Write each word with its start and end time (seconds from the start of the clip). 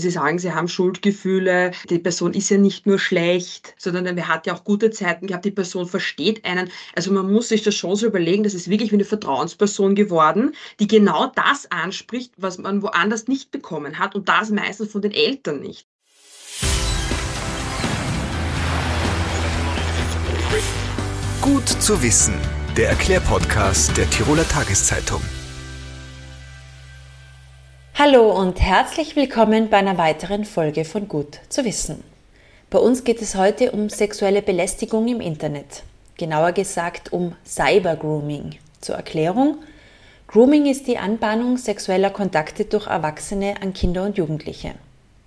Sie 0.00 0.10
sagen, 0.10 0.38
Sie 0.38 0.52
haben 0.52 0.68
Schuldgefühle, 0.68 1.72
die 1.90 1.98
Person 1.98 2.32
ist 2.32 2.50
ja 2.50 2.56
nicht 2.56 2.86
nur 2.86 3.00
schlecht, 3.00 3.74
sondern 3.78 4.06
er 4.06 4.28
hat 4.28 4.46
ja 4.46 4.54
auch 4.54 4.62
gute 4.62 4.92
Zeiten 4.92 5.26
gehabt, 5.26 5.44
die 5.44 5.50
Person 5.50 5.88
versteht 5.88 6.44
einen. 6.44 6.70
Also 6.94 7.10
man 7.10 7.28
muss 7.28 7.48
sich 7.48 7.64
das 7.64 7.74
schon 7.74 7.96
so 7.96 8.06
überlegen, 8.06 8.44
das 8.44 8.54
ist 8.54 8.70
wirklich 8.70 8.92
wie 8.92 8.96
eine 8.96 9.04
Vertrauensperson 9.04 9.96
geworden, 9.96 10.54
die 10.78 10.86
genau 10.86 11.32
das 11.34 11.68
anspricht, 11.72 12.32
was 12.36 12.58
man 12.58 12.80
woanders 12.82 13.26
nicht 13.26 13.50
bekommen 13.50 13.98
hat 13.98 14.14
und 14.14 14.28
das 14.28 14.50
meistens 14.50 14.92
von 14.92 15.02
den 15.02 15.10
Eltern 15.10 15.58
nicht. 15.58 15.88
Gut 21.40 21.68
zu 21.68 22.00
wissen, 22.04 22.34
der 22.76 22.90
Erklärpodcast 22.90 23.96
der 23.96 24.08
Tiroler 24.10 24.46
Tageszeitung. 24.46 25.22
Hallo 28.00 28.30
und 28.30 28.60
herzlich 28.60 29.16
willkommen 29.16 29.70
bei 29.70 29.78
einer 29.78 29.98
weiteren 29.98 30.44
Folge 30.44 30.84
von 30.84 31.08
Gut 31.08 31.40
zu 31.48 31.64
wissen. 31.64 32.04
Bei 32.70 32.78
uns 32.78 33.02
geht 33.02 33.20
es 33.20 33.34
heute 33.34 33.72
um 33.72 33.88
sexuelle 33.88 34.40
Belästigung 34.40 35.08
im 35.08 35.20
Internet. 35.20 35.82
Genauer 36.16 36.52
gesagt 36.52 37.12
um 37.12 37.34
Cybergrooming. 37.44 38.54
Zur 38.80 38.94
Erklärung. 38.94 39.56
Grooming 40.28 40.66
ist 40.66 40.86
die 40.86 40.96
Anbahnung 40.96 41.56
sexueller 41.56 42.10
Kontakte 42.10 42.66
durch 42.66 42.86
Erwachsene 42.86 43.56
an 43.60 43.72
Kinder 43.72 44.04
und 44.04 44.16
Jugendliche. 44.16 44.74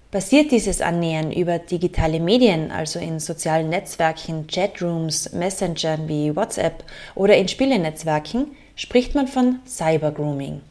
Basiert 0.10 0.52
dieses 0.52 0.80
Annähern 0.80 1.34
über 1.34 1.60
digitale 1.60 2.22
Medien, 2.22 2.72
also 2.72 3.00
in 3.00 3.20
sozialen 3.20 3.68
Netzwerken, 3.68 4.48
Chatrooms, 4.48 5.34
Messengern 5.34 6.08
wie 6.08 6.34
WhatsApp 6.34 6.86
oder 7.16 7.36
in 7.36 7.50
Spielenetzwerken, 7.50 8.56
spricht 8.78 9.14
man 9.14 9.28
von 9.28 9.60
Cybergrooming. 9.68 10.62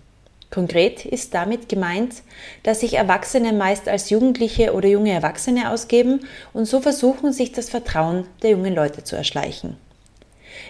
Konkret 0.51 1.05
ist 1.05 1.33
damit 1.35 1.69
gemeint, 1.69 2.23
dass 2.65 2.81
sich 2.81 2.95
Erwachsene 2.95 3.53
meist 3.53 3.89
als 3.89 4.11
Jugendliche 4.11 4.75
oder 4.75 4.89
junge 4.89 5.13
Erwachsene 5.13 5.71
ausgeben 5.71 6.27
und 6.53 6.65
so 6.65 6.81
versuchen, 6.81 7.33
sich 7.33 7.53
das 7.53 7.71
Vertrauen 7.71 8.27
der 8.43 8.51
jungen 8.51 8.75
Leute 8.75 9.05
zu 9.05 9.15
erschleichen. 9.15 9.77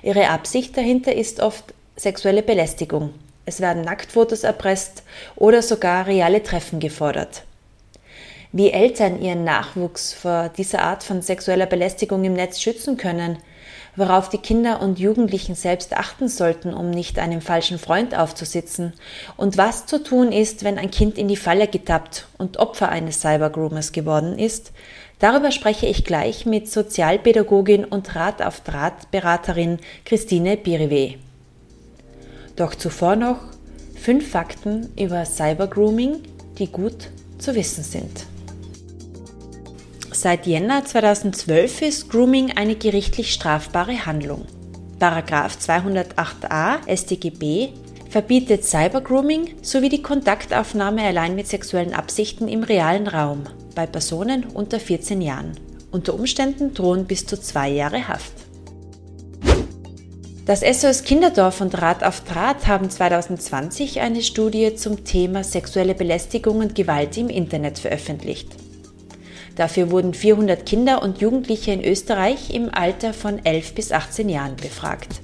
Ihre 0.02 0.28
Absicht 0.28 0.76
dahinter 0.76 1.14
ist 1.14 1.40
oft 1.40 1.74
sexuelle 1.96 2.42
Belästigung. 2.42 3.14
Es 3.46 3.60
werden 3.60 3.82
Nacktfotos 3.82 4.44
erpresst 4.44 5.02
oder 5.34 5.62
sogar 5.62 6.06
reale 6.06 6.42
Treffen 6.42 6.78
gefordert. 6.78 7.44
Wie 8.52 8.70
Eltern 8.70 9.22
ihren 9.22 9.44
Nachwuchs 9.44 10.12
vor 10.12 10.50
dieser 10.56 10.82
Art 10.82 11.04
von 11.04 11.22
sexueller 11.22 11.66
Belästigung 11.66 12.24
im 12.24 12.34
Netz 12.34 12.60
schützen 12.60 12.96
können, 12.96 13.38
worauf 13.96 14.28
die 14.28 14.38
Kinder 14.38 14.80
und 14.80 14.98
Jugendlichen 14.98 15.54
selbst 15.54 15.96
achten 15.96 16.28
sollten, 16.28 16.74
um 16.74 16.90
nicht 16.90 17.18
einem 17.18 17.40
falschen 17.40 17.78
Freund 17.78 18.14
aufzusitzen, 18.14 18.92
und 19.36 19.56
was 19.56 19.86
zu 19.86 20.02
tun 20.02 20.32
ist, 20.32 20.64
wenn 20.64 20.78
ein 20.78 20.90
Kind 20.90 21.18
in 21.18 21.28
die 21.28 21.36
Falle 21.36 21.68
getappt 21.68 22.26
und 22.38 22.58
Opfer 22.58 22.88
eines 22.88 23.20
Cybergroomers 23.20 23.92
geworden 23.92 24.38
ist, 24.38 24.72
darüber 25.18 25.50
spreche 25.50 25.86
ich 25.86 26.04
gleich 26.04 26.46
mit 26.46 26.70
Sozialpädagogin 26.70 27.84
und 27.84 28.14
Rat 28.14 28.42
auf 28.42 28.60
Draht 28.60 29.10
Beraterin 29.10 29.78
Christine 30.04 30.56
Biriwe. 30.56 31.16
Doch 32.56 32.74
zuvor 32.74 33.16
noch 33.16 33.38
fünf 33.96 34.30
Fakten 34.30 34.92
über 34.98 35.24
Cybergrooming, 35.24 36.22
die 36.58 36.66
gut 36.66 37.08
zu 37.38 37.54
wissen 37.54 37.84
sind. 37.84 38.26
Seit 40.12 40.46
Jänner 40.46 40.84
2012 40.84 41.82
ist 41.82 42.10
Grooming 42.10 42.52
eine 42.56 42.74
gerichtlich 42.74 43.32
strafbare 43.32 44.06
Handlung. 44.06 44.44
Paragraph 44.98 45.56
208a 45.56 46.78
StGB 46.94 47.68
verbietet 48.10 48.64
Cybergrooming 48.64 49.54
sowie 49.62 49.88
die 49.88 50.02
Kontaktaufnahme 50.02 51.02
allein 51.02 51.36
mit 51.36 51.46
sexuellen 51.46 51.94
Absichten 51.94 52.48
im 52.48 52.64
realen 52.64 53.06
Raum 53.06 53.44
bei 53.74 53.86
Personen 53.86 54.44
unter 54.52 54.80
14 54.80 55.22
Jahren. 55.22 55.52
Unter 55.92 56.14
Umständen 56.14 56.74
drohen 56.74 57.06
bis 57.06 57.24
zu 57.24 57.40
zwei 57.40 57.70
Jahre 57.70 58.08
Haft. 58.08 58.32
Das 60.44 60.60
SOS 60.60 61.04
Kinderdorf 61.04 61.60
und 61.60 61.80
Rat 61.80 62.02
auf 62.02 62.22
Draht 62.24 62.66
haben 62.66 62.90
2020 62.90 64.00
eine 64.00 64.22
Studie 64.22 64.74
zum 64.74 65.04
Thema 65.04 65.44
sexuelle 65.44 65.94
Belästigung 65.94 66.58
und 66.58 66.74
Gewalt 66.74 67.16
im 67.16 67.28
Internet 67.28 67.78
veröffentlicht. 67.78 68.69
Dafür 69.60 69.90
wurden 69.90 70.14
400 70.14 70.64
Kinder 70.64 71.02
und 71.02 71.20
Jugendliche 71.20 71.70
in 71.72 71.84
Österreich 71.84 72.48
im 72.48 72.72
Alter 72.72 73.12
von 73.12 73.44
11 73.44 73.74
bis 73.74 73.92
18 73.92 74.30
Jahren 74.30 74.56
befragt. 74.56 75.20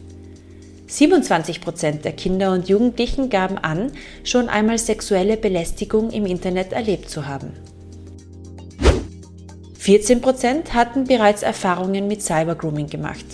27 0.88 1.62
Prozent 1.62 2.04
der 2.04 2.12
Kinder 2.12 2.52
und 2.52 2.68
Jugendlichen 2.68 3.30
gaben 3.30 3.56
an, 3.56 3.92
schon 4.24 4.50
einmal 4.50 4.76
sexuelle 4.76 5.38
Belästigung 5.38 6.10
im 6.10 6.26
Internet 6.26 6.74
erlebt 6.74 7.08
zu 7.08 7.26
haben. 7.26 7.54
14 9.78 10.20
Prozent 10.20 10.74
hatten 10.74 11.04
bereits 11.04 11.42
Erfahrungen 11.42 12.06
mit 12.06 12.20
Cybergrooming 12.20 12.88
gemacht. 12.88 13.24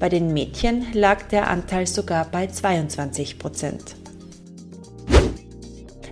Bei 0.00 0.08
den 0.08 0.32
Mädchen 0.32 0.86
lag 0.92 1.22
der 1.28 1.48
Anteil 1.48 1.86
sogar 1.86 2.24
bei 2.32 2.48
22 2.48 3.38
Prozent. 3.38 3.94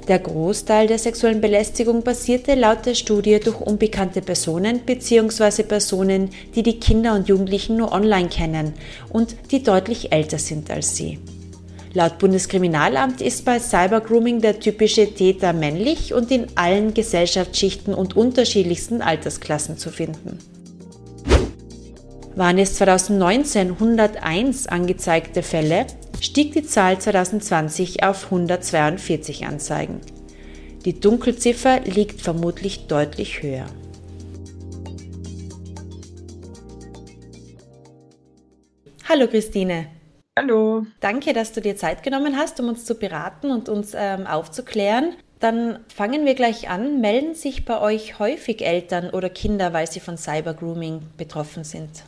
Der 0.08 0.20
Großteil 0.20 0.86
der 0.86 0.98
sexuellen 0.98 1.40
Belästigung 1.40 2.02
passierte 2.02 2.54
laut 2.54 2.86
der 2.86 2.94
Studie 2.94 3.40
durch 3.40 3.60
unbekannte 3.60 4.20
Personen 4.20 4.80
bzw. 4.80 5.64
Personen, 5.64 6.30
die 6.54 6.62
die 6.62 6.78
Kinder 6.78 7.14
und 7.14 7.28
Jugendlichen 7.28 7.76
nur 7.76 7.90
online 7.90 8.28
kennen 8.28 8.74
und 9.08 9.34
die 9.50 9.64
deutlich 9.64 10.12
älter 10.12 10.38
sind 10.38 10.70
als 10.70 10.96
sie. 10.96 11.18
Laut 11.92 12.18
Bundeskriminalamt 12.18 13.20
ist 13.20 13.44
bei 13.44 13.58
Cybergrooming 13.58 14.40
der 14.40 14.60
typische 14.60 15.12
Täter 15.12 15.52
männlich 15.52 16.14
und 16.14 16.30
in 16.30 16.46
allen 16.54 16.94
Gesellschaftsschichten 16.94 17.92
und 17.92 18.14
unterschiedlichsten 18.14 19.02
Altersklassen 19.02 19.76
zu 19.76 19.90
finden. 19.90 20.38
Waren 22.36 22.58
es 22.58 22.74
2019 22.74 23.70
101 23.72 24.66
angezeigte 24.66 25.42
Fälle, 25.42 25.86
stieg 26.20 26.52
die 26.52 26.62
Zahl 26.62 26.98
2020 26.98 28.02
auf 28.04 28.24
142 28.24 29.46
Anzeigen. 29.46 30.00
Die 30.84 30.98
Dunkelziffer 30.98 31.80
liegt 31.80 32.20
vermutlich 32.20 32.86
deutlich 32.86 33.42
höher. 33.42 33.66
Hallo 39.08 39.28
Christine. 39.28 39.86
Hallo. 40.38 40.84
Danke, 41.00 41.32
dass 41.32 41.52
du 41.52 41.60
dir 41.60 41.76
Zeit 41.76 42.02
genommen 42.02 42.36
hast, 42.36 42.60
um 42.60 42.68
uns 42.68 42.84
zu 42.84 42.94
beraten 42.94 43.50
und 43.50 43.68
uns 43.68 43.92
ähm, 43.94 44.26
aufzuklären. 44.26 45.14
Dann 45.38 45.80
fangen 45.94 46.26
wir 46.26 46.34
gleich 46.34 46.68
an. 46.68 47.00
Melden 47.00 47.34
sich 47.34 47.64
bei 47.64 47.80
euch 47.80 48.18
häufig 48.18 48.64
Eltern 48.64 49.10
oder 49.10 49.30
Kinder, 49.30 49.72
weil 49.72 49.90
sie 49.90 50.00
von 50.00 50.16
Cybergrooming 50.16 51.00
betroffen 51.16 51.64
sind? 51.64 52.04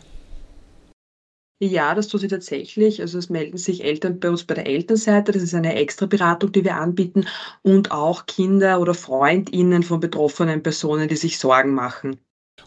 Ja, 1.61 1.95
das 1.95 2.09
tut 2.09 2.21
sie 2.23 2.27
tatsächlich. 2.29 3.01
Also 3.01 3.17
es 3.19 3.31
melden 3.31 3.59
sich 3.59 3.85
Eltern 3.85 4.19
bei 4.21 4.29
uns 4.31 4.43
bei 4.45 4.55
der 4.55 4.67
Elternseite. 4.67 5.31
Das 5.33 5.43
ist 5.43 5.55
eine 5.55 5.75
extra 5.77 6.07
Beratung, 6.07 6.51
die 6.53 6.65
wir 6.65 6.75
anbieten. 6.77 7.27
Und 7.63 7.91
auch 7.93 8.27
Kinder 8.27 8.81
oder 8.81 8.93
FreundInnen 8.95 9.83
von 9.85 10.01
betroffenen 10.01 10.63
Personen, 10.65 11.07
die 11.09 11.17
sich 11.17 11.39
Sorgen 11.39 11.75
machen. 11.75 12.19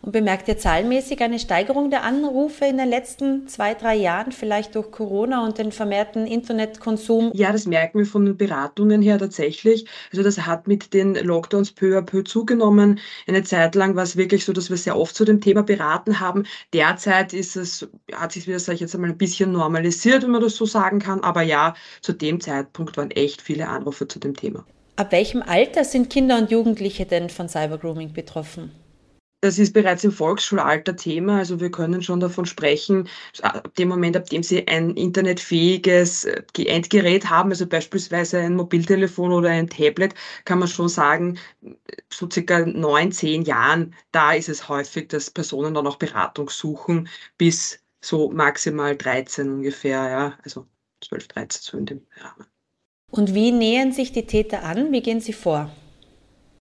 Und 0.02 0.14
bemerkt 0.14 0.48
ihr 0.48 0.58
zahlenmäßig 0.58 1.22
eine 1.22 1.38
Steigerung 1.38 1.92
der 1.92 2.04
Anrufe 2.04 2.66
in 2.66 2.78
den 2.78 2.90
letzten 2.90 3.48
zwei, 3.48 3.74
drei 3.76 3.96
Jahren, 3.96 4.32
vielleicht 4.32 4.76
durch 4.76 4.92
Corona 4.92 5.46
und 5.46 5.58
den 5.58 5.72
vermehrten 5.72 6.26
Internetkonsum? 6.26 7.32
Ja, 7.36 7.52
das 7.52 7.68
merken 7.68 8.00
wir 8.00 8.06
von 8.06 8.26
den 8.26 8.36
Beratungen 8.36 9.02
her 9.02 9.20
tatsächlich. 9.20 9.86
Also 10.12 10.24
das 10.24 10.40
hat 10.40 10.68
mit 10.68 10.94
den 10.94 11.16
Lockdowns 11.16 11.72
peu 11.72 11.98
à 11.98 12.02
peu 12.02 12.24
zugenommen. 12.24 13.00
Eine 13.28 13.44
Zeit 13.44 13.76
lang 13.76 13.96
war 13.96 14.04
es 14.04 14.18
wirklich 14.18 14.44
so, 14.44 14.54
dass 14.54 14.70
wir 14.70 14.78
sehr 14.78 14.98
oft 14.98 15.16
zu 15.16 15.24
dem 15.24 15.40
Thema 15.40 15.62
beraten 15.62 16.20
haben. 16.20 16.46
Derzeit 16.74 17.34
ist 17.34 17.56
es, 17.56 17.88
hat 18.12 18.32
sich 18.32 18.48
wieder, 18.48 18.60
sage 18.60 18.76
ich 18.76 18.82
jetzt 18.82 18.96
einmal, 18.96 19.12
ein 19.12 19.18
bisschen 19.18 19.52
normalisiert, 19.52 20.24
wenn 20.24 20.32
man 20.32 20.42
das 20.42 20.56
so 20.56 20.66
sagen 20.66 21.00
kann. 21.00 21.20
Aber 21.22 21.44
ja, 21.44 21.76
zu 22.02 22.14
dem 22.14 22.40
Zeitpunkt 22.42 22.98
waren 22.98 23.12
echt 23.12 23.42
viele 23.42 23.68
Anrufe 23.68 24.08
zu 24.08 24.20
dem 24.20 24.36
Thema. 24.36 24.66
Ab 24.96 25.12
welchem 25.12 25.42
Alter 25.42 25.84
sind 25.84 26.10
Kinder 26.10 26.38
und 26.38 26.52
Jugendliche 26.52 27.06
denn 27.06 27.30
von 27.30 27.48
Cybergrooming 27.48 28.14
betroffen? 28.14 28.72
Das 29.42 29.58
ist 29.58 29.74
bereits 29.74 30.04
im 30.04 30.12
Volksschulalter 30.12 30.96
Thema. 30.96 31.38
Also 31.38 31.60
wir 31.60 31.72
können 31.72 32.04
schon 32.04 32.20
davon 32.20 32.46
sprechen, 32.46 33.10
ab 33.42 33.74
dem 33.76 33.90
Moment, 33.90 34.16
ab 34.16 34.30
dem 34.30 34.44
Sie 34.44 34.68
ein 34.68 34.92
internetfähiges 34.92 36.26
äh, 36.26 36.44
Endgerät 36.66 37.28
haben, 37.28 37.50
also 37.50 37.66
beispielsweise 37.66 38.40
ein 38.40 38.56
Mobiltelefon 38.56 39.32
oder 39.32 39.50
ein 39.50 39.68
Tablet, 39.68 40.14
kann 40.46 40.60
man 40.60 40.68
schon 40.68 40.90
sagen, 40.90 41.40
so 42.14 42.30
circa 42.30 42.60
neun, 42.68 43.12
zehn 43.12 43.42
Jahren, 43.42 43.96
da 44.12 44.34
ist 44.34 44.48
es 44.48 44.70
häufig, 44.70 45.08
dass 45.08 45.32
Personen 45.32 45.74
dann 45.74 45.88
auch 45.88 45.98
Beratung 45.98 46.50
suchen, 46.50 47.10
bis 47.40 47.80
so 48.00 48.30
maximal 48.30 48.96
13 48.96 49.52
ungefähr, 49.52 50.10
ja, 50.10 50.38
also 50.44 50.68
12, 51.04 51.28
13, 51.30 51.62
so 51.64 51.78
in 51.80 51.86
dem 51.88 52.08
Rahmen. 52.18 52.46
Und 53.10 53.34
wie 53.34 53.52
nähern 53.52 53.92
sich 53.92 54.12
die 54.12 54.28
Täter 54.28 54.64
an? 54.64 54.92
Wie 54.92 55.02
gehen 55.02 55.20
sie 55.20 55.34
vor? 55.34 55.72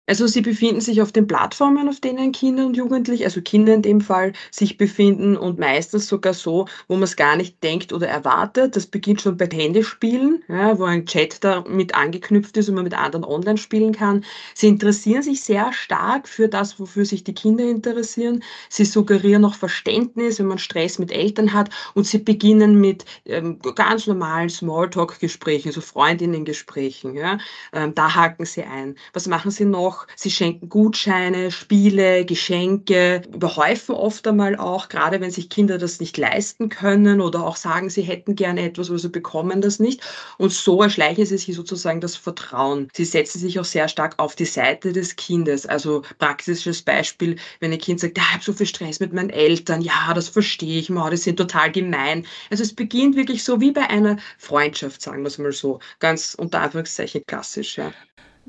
Also 0.09 0.25
sie 0.25 0.39
befinden 0.41 0.79
sich 0.79 1.01
auf 1.01 1.11
den 1.11 1.27
Plattformen, 1.27 1.89
auf 1.89 1.99
denen 1.99 2.31
Kinder 2.31 2.65
und 2.65 2.77
Jugendliche, 2.77 3.25
also 3.25 3.41
Kinder 3.41 3.73
in 3.73 3.81
dem 3.81 3.99
Fall, 3.99 4.31
sich 4.51 4.77
befinden 4.77 5.35
und 5.35 5.59
meistens 5.59 6.07
sogar 6.07 6.33
so, 6.33 6.65
wo 6.87 6.93
man 6.95 7.03
es 7.03 7.17
gar 7.17 7.35
nicht 7.35 7.61
denkt 7.61 7.91
oder 7.91 8.07
erwartet. 8.07 8.77
Das 8.77 8.87
beginnt 8.87 9.21
schon 9.21 9.35
bei 9.35 9.47
Handyspielen, 9.51 10.43
ja, 10.47 10.79
wo 10.79 10.85
ein 10.85 11.05
Chat 11.05 11.43
da 11.43 11.65
mit 11.67 11.93
angeknüpft 11.93 12.55
ist 12.55 12.69
und 12.69 12.75
man 12.75 12.85
mit 12.85 12.93
anderen 12.97 13.25
online 13.25 13.57
spielen 13.57 13.91
kann. 13.93 14.23
Sie 14.53 14.67
interessieren 14.67 15.23
sich 15.23 15.41
sehr 15.43 15.73
stark 15.73 16.29
für 16.29 16.47
das, 16.47 16.79
wofür 16.79 17.03
sich 17.03 17.25
die 17.25 17.33
Kinder 17.33 17.65
interessieren. 17.65 18.43
Sie 18.69 18.85
suggerieren 18.85 19.43
auch 19.43 19.55
Verständnis, 19.55 20.39
wenn 20.39 20.47
man 20.47 20.57
Stress 20.59 20.99
mit 20.99 21.11
Eltern 21.11 21.51
hat 21.51 21.69
und 21.95 22.05
sie 22.07 22.19
beginnen 22.19 22.79
mit 22.79 23.03
ähm, 23.25 23.59
ganz 23.75 24.07
normalen 24.07 24.49
Smalltalk-Gesprächen, 24.49 25.73
so 25.73 25.81
Freundinnen-Gesprächen. 25.81 27.15
Ja. 27.15 27.39
Ähm, 27.73 27.93
da 27.93 28.15
haken 28.15 28.45
sie 28.45 28.63
ein. 28.63 28.95
Was 29.13 29.27
machen 29.27 29.51
sie 29.51 29.65
noch? 29.65 29.96
Auch, 29.97 30.07
sie 30.15 30.31
schenken 30.31 30.69
Gutscheine, 30.69 31.51
Spiele, 31.51 32.25
Geschenke, 32.25 33.21
überhäufen 33.33 33.95
oft 33.95 34.27
einmal 34.27 34.55
auch, 34.55 34.89
gerade 34.89 35.19
wenn 35.21 35.31
sich 35.31 35.49
Kinder 35.49 35.77
das 35.77 35.99
nicht 35.99 36.17
leisten 36.17 36.69
können 36.69 37.21
oder 37.21 37.43
auch 37.43 37.55
sagen, 37.55 37.89
sie 37.89 38.01
hätten 38.01 38.35
gerne 38.35 38.63
etwas, 38.63 38.89
aber 38.89 38.99
sie 38.99 39.09
bekommen 39.09 39.61
das 39.61 39.79
nicht. 39.79 40.01
Und 40.37 40.51
so 40.51 40.81
erschleichen 40.81 41.25
sie 41.25 41.37
sich 41.37 41.55
sozusagen 41.55 42.01
das 42.01 42.15
Vertrauen. 42.15 42.89
Sie 42.93 43.05
setzen 43.05 43.39
sich 43.39 43.59
auch 43.59 43.65
sehr 43.65 43.87
stark 43.87 44.15
auf 44.17 44.35
die 44.35 44.45
Seite 44.45 44.93
des 44.93 45.15
Kindes. 45.15 45.65
Also 45.65 46.03
praktisches 46.19 46.81
Beispiel, 46.81 47.37
wenn 47.59 47.71
ein 47.71 47.79
Kind 47.79 47.99
sagt, 47.99 48.17
ja, 48.17 48.23
ich 48.27 48.33
habe 48.33 48.43
so 48.43 48.53
viel 48.53 48.67
Stress 48.67 48.99
mit 48.99 49.13
meinen 49.13 49.29
Eltern, 49.29 49.81
ja, 49.81 50.13
das 50.13 50.29
verstehe 50.29 50.79
ich, 50.79 50.89
mal, 50.89 51.09
die 51.09 51.17
sind 51.17 51.37
total 51.37 51.71
gemein. 51.71 52.25
Also 52.49 52.63
es 52.63 52.73
beginnt 52.73 53.15
wirklich 53.15 53.43
so 53.43 53.59
wie 53.61 53.71
bei 53.71 53.89
einer 53.89 54.17
Freundschaft, 54.37 55.01
sagen 55.01 55.23
wir 55.23 55.27
es 55.27 55.37
mal 55.37 55.51
so, 55.51 55.79
ganz 55.99 56.35
unter 56.35 56.61
Anführungszeichen 56.61 57.23
klassisch. 57.25 57.77
Ja. 57.77 57.93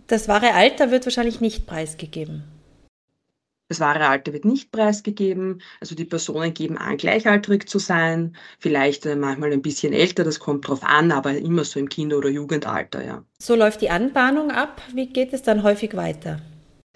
Das 0.07 0.29
wahre 0.29 0.55
Alter 0.55 0.91
wird 0.91 1.05
wahrscheinlich 1.05 1.41
nicht 1.41 1.67
preisgegeben. 1.67 2.45
Das 3.69 3.81
wahre 3.81 4.09
Alter 4.09 4.33
wird 4.33 4.47
nicht 4.47 4.73
preisgegeben. 4.73 5.61
Also 5.81 5.95
die 5.95 6.07
Personen 6.07 6.55
geben 6.55 6.79
an, 6.79 6.97
gleichaltrig 6.97 7.69
zu 7.69 7.79
sein. 7.79 8.35
Vielleicht 8.59 9.05
äh, 9.05 9.15
manchmal 9.15 9.53
ein 9.53 9.61
bisschen 9.61 9.93
älter, 9.93 10.25
das 10.25 10.41
kommt 10.41 10.67
drauf 10.67 10.83
an, 10.83 11.13
aber 11.13 11.37
immer 11.37 11.65
so 11.65 11.79
im 11.79 11.91
Kinder- 11.91 12.17
oder 12.17 12.31
Jugendalter, 12.31 13.05
ja. 13.05 13.25
So 13.39 13.55
läuft 13.55 13.83
die 13.83 13.91
Anbahnung 13.91 14.51
ab. 14.51 14.81
Wie 14.95 15.07
geht 15.07 15.35
es 15.35 15.43
dann 15.43 15.63
häufig 15.63 15.95
weiter? 15.95 16.41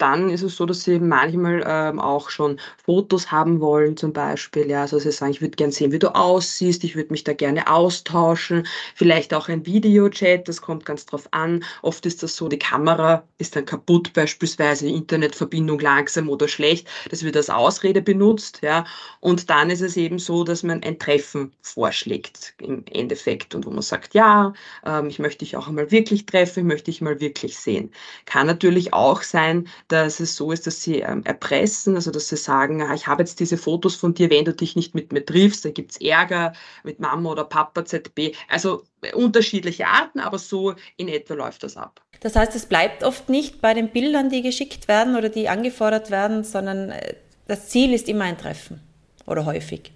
Dann 0.03 0.29
ist 0.29 0.43
es 0.43 0.57
so, 0.57 0.65
dass 0.65 0.83
sie 0.83 0.99
manchmal 0.99 1.63
ähm, 1.65 1.99
auch 1.99 2.29
schon 2.29 2.59
Fotos 2.83 3.31
haben 3.31 3.61
wollen, 3.61 3.95
zum 3.95 4.11
Beispiel. 4.11 4.69
Ja, 4.69 4.81
also 4.81 4.99
sie 4.99 5.11
sagen, 5.11 5.31
ich 5.31 5.39
würde 5.41 5.55
gerne 5.55 5.71
sehen, 5.71 5.93
wie 5.93 5.99
du 5.99 6.13
aussiehst, 6.13 6.83
ich 6.83 6.95
würde 6.97 7.11
mich 7.13 7.23
da 7.23 7.31
gerne 7.33 7.67
austauschen. 7.71 8.67
Vielleicht 8.95 9.33
auch 9.33 9.47
ein 9.47 9.65
Videochat, 9.65 10.47
das 10.49 10.61
kommt 10.61 10.85
ganz 10.85 11.05
drauf 11.05 11.29
an. 11.31 11.63
Oft 11.81 12.05
ist 12.05 12.21
das 12.21 12.35
so, 12.35 12.49
die 12.49 12.59
Kamera 12.59 13.23
ist 13.37 13.55
dann 13.55 13.63
kaputt, 13.65 14.11
beispielsweise 14.13 14.87
Internetverbindung 14.89 15.79
langsam 15.79 16.27
oder 16.29 16.49
schlecht. 16.49 16.89
Das 17.09 17.23
wird 17.23 17.37
als 17.37 17.49
Ausrede 17.49 18.01
benutzt. 18.01 18.59
Ja, 18.61 18.83
und 19.21 19.49
dann 19.49 19.69
ist 19.69 19.81
es 19.81 19.95
eben 19.95 20.19
so, 20.19 20.43
dass 20.43 20.63
man 20.63 20.83
ein 20.83 20.99
Treffen 20.99 21.53
vorschlägt 21.61 22.55
im 22.59 22.83
Endeffekt 22.91 23.55
und 23.55 23.65
wo 23.65 23.69
man 23.71 23.81
sagt, 23.81 24.13
ja, 24.15 24.51
ähm, 24.85 25.07
ich 25.07 25.19
möchte 25.19 25.39
dich 25.45 25.55
auch 25.55 25.67
einmal 25.69 25.91
wirklich 25.91 26.25
treffen, 26.25 26.59
ich 26.61 26.65
möchte 26.65 26.91
dich 26.91 27.01
mal 27.01 27.21
wirklich 27.21 27.57
sehen. 27.57 27.91
Kann 28.25 28.47
natürlich 28.47 28.93
auch 28.93 29.21
sein, 29.23 29.67
dass 29.93 30.19
es 30.19 30.35
so 30.35 30.51
ist, 30.51 30.65
dass 30.65 30.81
sie 30.81 30.99
ähm, 30.99 31.23
erpressen, 31.23 31.95
also 31.95 32.11
dass 32.11 32.27
sie 32.27 32.37
sagen, 32.37 32.81
ah, 32.81 32.93
ich 32.93 33.07
habe 33.07 33.21
jetzt 33.21 33.39
diese 33.39 33.57
Fotos 33.57 33.95
von 33.95 34.13
dir, 34.13 34.29
wenn 34.29 34.45
du 34.45 34.53
dich 34.53 34.75
nicht 34.75 34.95
mit 34.95 35.13
mir 35.13 35.25
triffst, 35.25 35.63
da 35.65 35.69
gibt's 35.69 35.97
Ärger 36.01 36.53
mit 36.83 36.99
Mama 36.99 37.31
oder 37.31 37.43
Papa 37.43 37.85
ZB. 37.85 38.35
Also 38.49 38.83
äh, 39.01 39.13
unterschiedliche 39.13 39.87
Arten, 39.87 40.19
aber 40.19 40.39
so 40.39 40.73
in 40.97 41.07
etwa 41.07 41.35
läuft 41.35 41.63
das 41.63 41.77
ab. 41.77 42.01
Das 42.21 42.35
heißt, 42.35 42.55
es 42.55 42.65
bleibt 42.65 43.03
oft 43.03 43.29
nicht 43.29 43.61
bei 43.61 43.73
den 43.73 43.89
Bildern, 43.89 44.29
die 44.29 44.41
geschickt 44.41 44.87
werden 44.87 45.15
oder 45.15 45.29
die 45.29 45.47
angefordert 45.47 46.09
werden, 46.09 46.43
sondern 46.43 46.89
äh, 46.89 47.15
das 47.47 47.69
Ziel 47.69 47.93
ist 47.93 48.09
immer 48.09 48.23
ein 48.23 48.37
Treffen 48.37 48.81
oder 49.27 49.45
häufig 49.45 49.91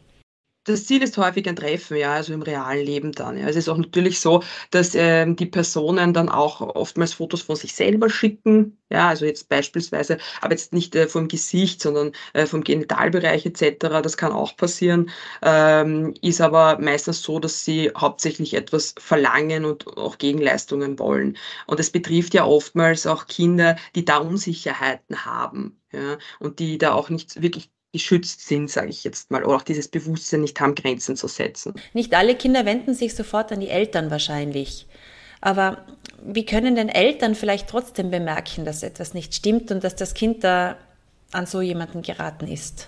das 0.68 0.86
Ziel 0.86 1.02
ist 1.02 1.18
häufig 1.18 1.48
ein 1.48 1.56
Treffen, 1.56 1.98
ja, 1.98 2.14
also 2.14 2.34
im 2.34 2.42
realen 2.42 2.86
Leben 2.86 3.12
dann. 3.14 3.38
Ja. 3.38 3.48
Es 3.48 3.56
ist 3.56 3.70
auch 3.70 3.78
natürlich 3.78 4.20
so, 4.20 4.44
dass 4.72 4.96
ähm, 4.96 5.36
die 5.36 5.46
Personen 5.46 6.14
dann 6.14 6.30
auch 6.30 6.62
oftmals 6.62 7.14
Fotos 7.14 7.42
von 7.42 7.56
sich 7.56 7.74
selber 7.74 8.10
schicken, 8.10 8.78
ja, 8.90 9.10
also 9.10 9.26
jetzt 9.26 9.50
beispielsweise, 9.50 10.18
aber 10.42 10.54
jetzt 10.54 10.74
nicht 10.74 10.96
äh, 10.96 11.08
vom 11.08 11.28
Gesicht, 11.28 11.82
sondern 11.82 12.12
äh, 12.34 12.46
vom 12.46 12.64
Genitalbereich 12.64 13.46
etc. 13.46 14.02
Das 14.02 14.18
kann 14.18 14.32
auch 14.32 14.56
passieren, 14.58 15.10
ähm, 15.42 16.14
ist 16.22 16.42
aber 16.42 16.80
meistens 16.80 17.22
so, 17.22 17.40
dass 17.40 17.64
sie 17.66 17.92
hauptsächlich 17.98 18.54
etwas 18.54 18.96
verlangen 19.00 19.66
und 19.66 19.88
auch 19.98 20.18
Gegenleistungen 20.18 21.00
wollen. 21.00 21.38
Und 21.68 21.80
es 21.80 21.92
betrifft 21.92 22.34
ja 22.34 22.46
oftmals 22.46 23.08
auch 23.08 23.28
Kinder, 23.28 23.78
die 23.96 24.06
da 24.06 24.18
Unsicherheiten 24.18 25.26
haben. 25.26 25.80
Ja, 25.94 26.18
und 26.40 26.60
die 26.60 26.78
da 26.78 26.94
auch 26.94 27.10
nicht 27.10 27.42
wirklich 27.42 27.72
geschützt 27.94 28.48
sind, 28.48 28.70
sage 28.70 28.90
ich 28.90 29.04
jetzt 29.04 29.32
mal, 29.32 29.44
oder 29.44 29.56
auch 29.58 29.62
dieses 29.62 29.88
Bewusstsein 29.88 30.42
nicht 30.42 30.60
haben, 30.60 30.76
Grenzen 30.76 31.16
zu 31.16 31.28
setzen. 31.28 31.74
Nicht 31.94 32.14
alle 32.14 32.36
Kinder 32.36 32.66
wenden 32.66 32.94
sich 32.94 33.16
sofort 33.16 33.52
an 33.52 33.60
die 33.60 33.70
Eltern 33.70 34.12
wahrscheinlich. 34.12 34.88
Aber 35.42 35.86
wie 36.24 36.46
können 36.46 36.76
denn 36.76 36.90
Eltern 36.90 37.36
vielleicht 37.36 37.70
trotzdem 37.70 38.10
bemerken, 38.10 38.66
dass 38.66 38.84
etwas 38.84 39.14
nicht 39.14 39.34
stimmt 39.34 39.72
und 39.72 39.84
dass 39.84 39.96
das 39.96 40.14
Kind 40.14 40.44
da 40.44 40.78
an 41.32 41.46
so 41.46 41.62
jemanden 41.62 42.02
geraten 42.02 42.48
ist? 42.48 42.88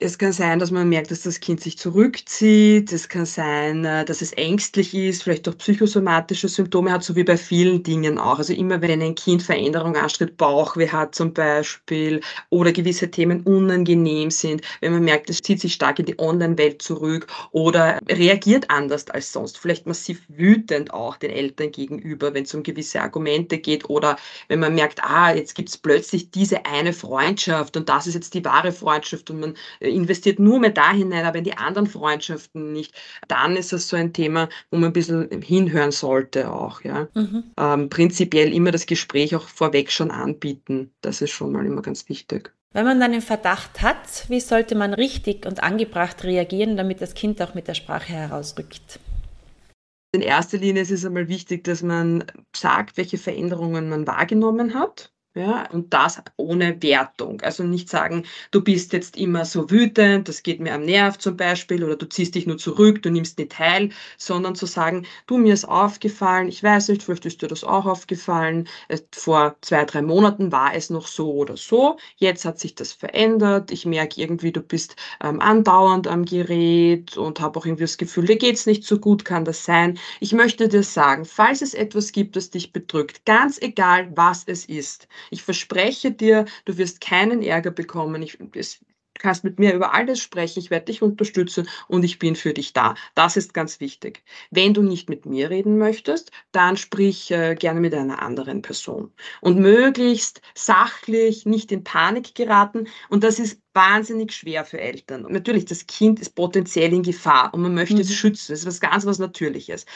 Es 0.00 0.16
kann 0.16 0.30
sein, 0.32 0.60
dass 0.60 0.70
man 0.70 0.88
merkt, 0.88 1.10
dass 1.10 1.22
das 1.22 1.40
Kind 1.40 1.60
sich 1.60 1.76
zurückzieht. 1.76 2.92
Es 2.92 3.08
kann 3.08 3.26
sein, 3.26 3.84
äh, 3.84 4.04
dass 4.04 4.22
es 4.22 4.30
ängstlich 4.34 4.94
ist, 4.94 5.24
vielleicht 5.24 5.48
auch 5.48 5.58
psychosomatische 5.58 6.46
Symptome 6.46 6.92
hat, 6.92 7.02
so 7.02 7.16
wie 7.16 7.24
bei 7.24 7.36
vielen 7.36 7.82
Dingen 7.82 8.16
auch. 8.16 8.38
Also 8.38 8.52
immer 8.52 8.80
wenn 8.80 9.02
ein 9.02 9.16
Kind 9.16 9.42
Veränderung 9.42 9.96
anstritt, 9.96 10.36
Bauchweh 10.36 10.88
hat 10.88 11.16
zum 11.16 11.32
Beispiel 11.32 12.20
oder 12.48 12.70
gewisse 12.70 13.10
Themen 13.10 13.40
unangenehm 13.42 14.30
sind, 14.30 14.62
wenn 14.80 14.92
man 14.92 15.02
merkt, 15.02 15.30
es 15.30 15.42
zieht 15.42 15.60
sich 15.60 15.74
stark 15.74 15.98
in 15.98 16.06
die 16.06 16.18
Online-Welt 16.20 16.80
zurück 16.80 17.26
oder 17.50 17.98
reagiert 18.08 18.70
anders 18.70 19.10
als 19.10 19.32
sonst, 19.32 19.58
vielleicht 19.58 19.88
massiv 19.88 20.22
wütend 20.28 20.94
auch 20.94 21.16
den 21.16 21.30
Eltern 21.30 21.72
gegenüber, 21.72 22.32
wenn 22.34 22.44
es 22.44 22.54
um 22.54 22.62
gewisse 22.62 23.00
Argumente 23.00 23.58
geht 23.58 23.90
oder 23.90 24.16
wenn 24.46 24.60
man 24.60 24.76
merkt, 24.76 25.02
ah, 25.02 25.34
jetzt 25.34 25.56
gibt 25.56 25.70
es 25.70 25.76
plötzlich 25.76 26.30
diese 26.30 26.64
eine 26.66 26.92
Freundschaft 26.92 27.76
und 27.76 27.88
das 27.88 28.06
ist 28.06 28.14
jetzt 28.14 28.34
die 28.34 28.44
wahre 28.44 28.70
Freundschaft 28.70 29.28
und 29.30 29.40
man 29.40 29.54
investiert 29.88 30.38
nur 30.38 30.58
mehr 30.58 30.70
da 30.70 30.92
hinein, 30.92 31.24
aber 31.24 31.38
in 31.38 31.44
die 31.44 31.56
anderen 31.56 31.86
Freundschaften 31.86 32.72
nicht, 32.72 32.94
dann 33.28 33.56
ist 33.56 33.72
das 33.72 33.88
so 33.88 33.96
ein 33.96 34.12
Thema, 34.12 34.48
wo 34.70 34.78
man 34.78 34.90
ein 34.90 34.92
bisschen 34.92 35.42
hinhören 35.42 35.92
sollte 35.92 36.50
auch. 36.50 36.82
Ja. 36.82 37.08
Mhm. 37.14 37.44
Ähm, 37.58 37.88
prinzipiell 37.88 38.52
immer 38.52 38.70
das 38.70 38.86
Gespräch 38.86 39.34
auch 39.36 39.48
vorweg 39.48 39.90
schon 39.90 40.10
anbieten. 40.10 40.92
Das 41.00 41.20
ist 41.20 41.30
schon 41.30 41.52
mal 41.52 41.66
immer 41.66 41.82
ganz 41.82 42.08
wichtig. 42.08 42.52
Wenn 42.72 42.84
man 42.84 43.00
dann 43.00 43.12
den 43.12 43.22
Verdacht 43.22 43.80
hat, 43.80 44.28
wie 44.28 44.40
sollte 44.40 44.74
man 44.74 44.92
richtig 44.92 45.46
und 45.46 45.62
angebracht 45.62 46.22
reagieren, 46.24 46.76
damit 46.76 47.00
das 47.00 47.14
Kind 47.14 47.40
auch 47.40 47.54
mit 47.54 47.66
der 47.66 47.74
Sprache 47.74 48.12
herausrückt? 48.12 49.00
In 50.12 50.20
erster 50.20 50.58
Linie 50.58 50.82
ist 50.82 50.90
es 50.90 51.04
einmal 51.04 51.28
wichtig, 51.28 51.64
dass 51.64 51.82
man 51.82 52.24
sagt, 52.54 52.96
welche 52.96 53.18
Veränderungen 53.18 53.88
man 53.88 54.06
wahrgenommen 54.06 54.74
hat 54.74 55.12
ja, 55.34 55.70
und 55.70 55.94
das 55.94 56.20
ohne 56.36 56.82
Wertung. 56.82 57.40
Also 57.42 57.62
nicht 57.62 57.88
sagen, 57.88 58.24
du 58.50 58.60
bist 58.60 58.92
jetzt 58.92 59.16
immer 59.16 59.44
so 59.44 59.70
wütend, 59.70 60.26
das 60.28 60.42
geht 60.42 60.58
mir 60.58 60.74
am 60.74 60.84
Nerv 60.84 61.18
zum 61.18 61.36
Beispiel, 61.36 61.84
oder 61.84 61.94
du 61.94 62.08
ziehst 62.08 62.34
dich 62.34 62.46
nur 62.46 62.58
zurück, 62.58 63.02
du 63.02 63.10
nimmst 63.10 63.38
nicht 63.38 63.52
teil, 63.52 63.90
sondern 64.16 64.56
zu 64.56 64.66
sagen, 64.66 65.06
du, 65.26 65.38
mir 65.38 65.54
ist 65.54 65.68
aufgefallen, 65.68 66.48
ich 66.48 66.60
weiß 66.62 66.88
nicht, 66.88 67.04
vielleicht 67.04 67.24
ist 67.26 67.40
dir 67.40 67.46
das 67.46 67.62
auch 67.62 67.86
aufgefallen, 67.86 68.68
vor 69.12 69.56
zwei, 69.60 69.84
drei 69.84 70.02
Monaten 70.02 70.50
war 70.50 70.74
es 70.74 70.90
noch 70.90 71.06
so 71.06 71.32
oder 71.32 71.56
so, 71.56 71.98
jetzt 72.16 72.44
hat 72.44 72.58
sich 72.58 72.74
das 72.74 72.92
verändert, 72.92 73.70
ich 73.70 73.86
merke 73.86 74.20
irgendwie, 74.20 74.50
du 74.50 74.60
bist 74.60 74.96
ähm, 75.22 75.40
andauernd 75.40 76.08
am 76.08 76.24
Gerät 76.24 77.16
und 77.16 77.38
habe 77.40 77.60
auch 77.60 77.66
irgendwie 77.66 77.84
das 77.84 77.98
Gefühl, 77.98 78.24
dir 78.26 78.38
geht's 78.38 78.66
nicht 78.66 78.82
so 78.84 78.98
gut, 78.98 79.24
kann 79.24 79.44
das 79.44 79.64
sein. 79.64 79.98
Ich 80.20 80.32
möchte 80.32 80.68
dir 80.68 80.82
sagen, 80.82 81.24
falls 81.24 81.62
es 81.62 81.74
etwas 81.74 82.10
gibt, 82.12 82.34
das 82.34 82.50
dich 82.50 82.72
bedrückt, 82.72 83.24
ganz 83.24 83.60
egal, 83.62 84.10
was 84.16 84.42
es 84.46 84.64
ist, 84.64 85.06
ich 85.30 85.42
verspreche 85.42 86.12
dir, 86.12 86.46
du 86.64 86.78
wirst 86.78 87.00
keinen 87.00 87.42
Ärger 87.42 87.70
bekommen. 87.70 88.22
Ich, 88.22 88.38
es, 88.54 88.80
du 88.80 88.86
kannst 89.18 89.44
mit 89.44 89.58
mir 89.58 89.74
über 89.74 89.94
alles 89.94 90.20
sprechen, 90.20 90.60
ich 90.60 90.70
werde 90.70 90.86
dich 90.86 91.02
unterstützen 91.02 91.68
und 91.88 92.04
ich 92.04 92.18
bin 92.18 92.36
für 92.36 92.54
dich 92.54 92.72
da. 92.72 92.94
Das 93.14 93.36
ist 93.36 93.54
ganz 93.54 93.80
wichtig. 93.80 94.22
Wenn 94.50 94.74
du 94.74 94.82
nicht 94.82 95.08
mit 95.08 95.26
mir 95.26 95.50
reden 95.50 95.78
möchtest, 95.78 96.30
dann 96.52 96.76
sprich 96.76 97.30
äh, 97.30 97.54
gerne 97.54 97.80
mit 97.80 97.94
einer 97.94 98.22
anderen 98.22 98.62
Person. 98.62 99.12
Und 99.40 99.58
möglichst 99.58 100.40
sachlich, 100.54 101.46
nicht 101.46 101.72
in 101.72 101.84
Panik 101.84 102.34
geraten. 102.34 102.86
Und 103.08 103.24
das 103.24 103.38
ist 103.38 103.60
wahnsinnig 103.78 104.32
schwer 104.32 104.64
für 104.64 104.80
Eltern. 104.80 105.24
Und 105.24 105.32
natürlich, 105.32 105.64
das 105.64 105.86
Kind 105.86 106.18
ist 106.18 106.34
potenziell 106.34 106.92
in 106.92 107.04
Gefahr 107.04 107.54
und 107.54 107.62
man 107.62 107.74
möchte 107.74 107.94
mhm. 107.94 108.00
es 108.00 108.12
schützen. 108.12 108.52
Das 108.52 108.60
ist 108.60 108.66
was 108.66 108.80
ganz 108.80 109.06
was 109.06 109.20
Natürliches. 109.20 109.86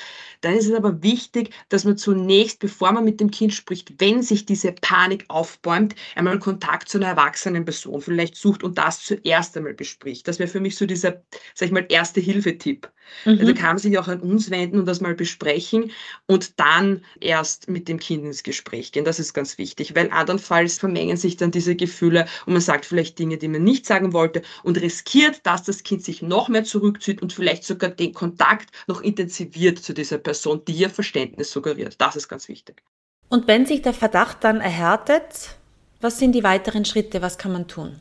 Dann 0.41 0.55
ist 0.55 0.69
es 0.69 0.75
aber 0.75 1.03
wichtig, 1.03 1.53
dass 1.69 1.85
man 1.85 1.97
zunächst, 1.97 2.61
bevor 2.61 2.93
man 2.93 3.05
mit 3.05 3.19
dem 3.21 3.33
Kind 3.33 3.53
spricht, 3.53 4.01
wenn 4.01 4.23
sich 4.23 4.47
diese 4.47 4.71
Panik 4.71 5.25
aufbäumt, 5.27 5.97
einmal 6.15 6.39
Kontakt 6.39 6.89
zu 6.89 6.99
einer 6.99 7.09
erwachsenen 7.09 7.65
Person 7.65 8.01
vielleicht 8.01 8.37
sucht 8.37 8.63
und 8.63 8.79
das 8.79 9.03
zuerst 9.05 9.57
einmal 9.57 9.75
bespricht. 9.75 10.29
Das 10.29 10.39
wäre 10.39 10.49
für 10.49 10.61
mich 10.61 10.77
so 10.77 10.87
dieser, 10.87 11.23
sag 11.55 11.67
ich 11.67 11.73
mal, 11.73 11.87
erste 11.89 12.21
Hilfetipp. 12.21 12.89
Mhm. 13.25 13.39
Also 13.41 13.55
kann 13.55 13.71
man 13.71 13.79
sich 13.79 13.99
auch 13.99 14.09
an 14.09 14.21
uns 14.21 14.51
wenden 14.51 14.79
und 14.79 14.87
das 14.87 15.01
mal 15.01 15.15
besprechen 15.15 15.91
und 16.27 16.59
dann 16.59 17.05
erst 17.21 17.69
mit 17.69 17.89
dem 17.89 17.99
Kind 17.99 18.25
ins 18.25 18.43
Gespräch 18.43 18.93
gehen. 18.93 19.05
Das 19.05 19.19
ist 19.19 19.35
ganz 19.35 19.59
wichtig, 19.59 19.95
weil 19.95 20.11
andernfalls 20.11 20.79
vermengen 20.79 21.17
sich 21.17 21.37
dann 21.37 21.51
diese 21.51 21.77
Gefühle 21.77 22.27
und 22.47 22.53
man 22.53 22.63
sagt 22.63 22.87
vielleicht 22.87 23.19
Dinge, 23.19 23.39
die 23.39 23.49
man 23.49 23.65
nicht 23.65 23.72
sagen 23.81 24.13
wollte 24.13 24.43
und 24.63 24.81
riskiert, 24.81 25.47
dass 25.47 25.63
das 25.63 25.83
Kind 25.83 26.05
sich 26.05 26.23
noch 26.23 26.49
mehr 26.49 26.65
zurückzieht 26.65 27.23
und 27.23 27.33
vielleicht 27.33 27.65
sogar 27.65 27.91
den 27.91 28.13
Kontakt 28.13 28.71
noch 28.87 29.01
intensiviert 29.01 29.79
zu 29.79 29.93
dieser 29.93 30.19
Person, 30.19 30.63
die 30.67 30.75
ihr 30.75 30.91
Verständnis 30.91 31.51
suggeriert. 31.51 32.01
Das 32.01 32.17
ist 32.17 32.29
ganz 32.29 32.49
wichtig. 32.49 32.83
Und 33.29 33.49
wenn 33.49 33.65
sich 33.67 33.83
der 33.83 33.95
Verdacht 33.95 34.45
dann 34.45 34.61
erhärtet, 34.61 35.57
was 36.01 36.19
sind 36.19 36.33
die 36.33 36.45
weiteren 36.45 36.85
Schritte? 36.85 37.23
Was 37.23 37.39
kann 37.39 37.53
man 37.53 37.69
tun? 37.69 37.97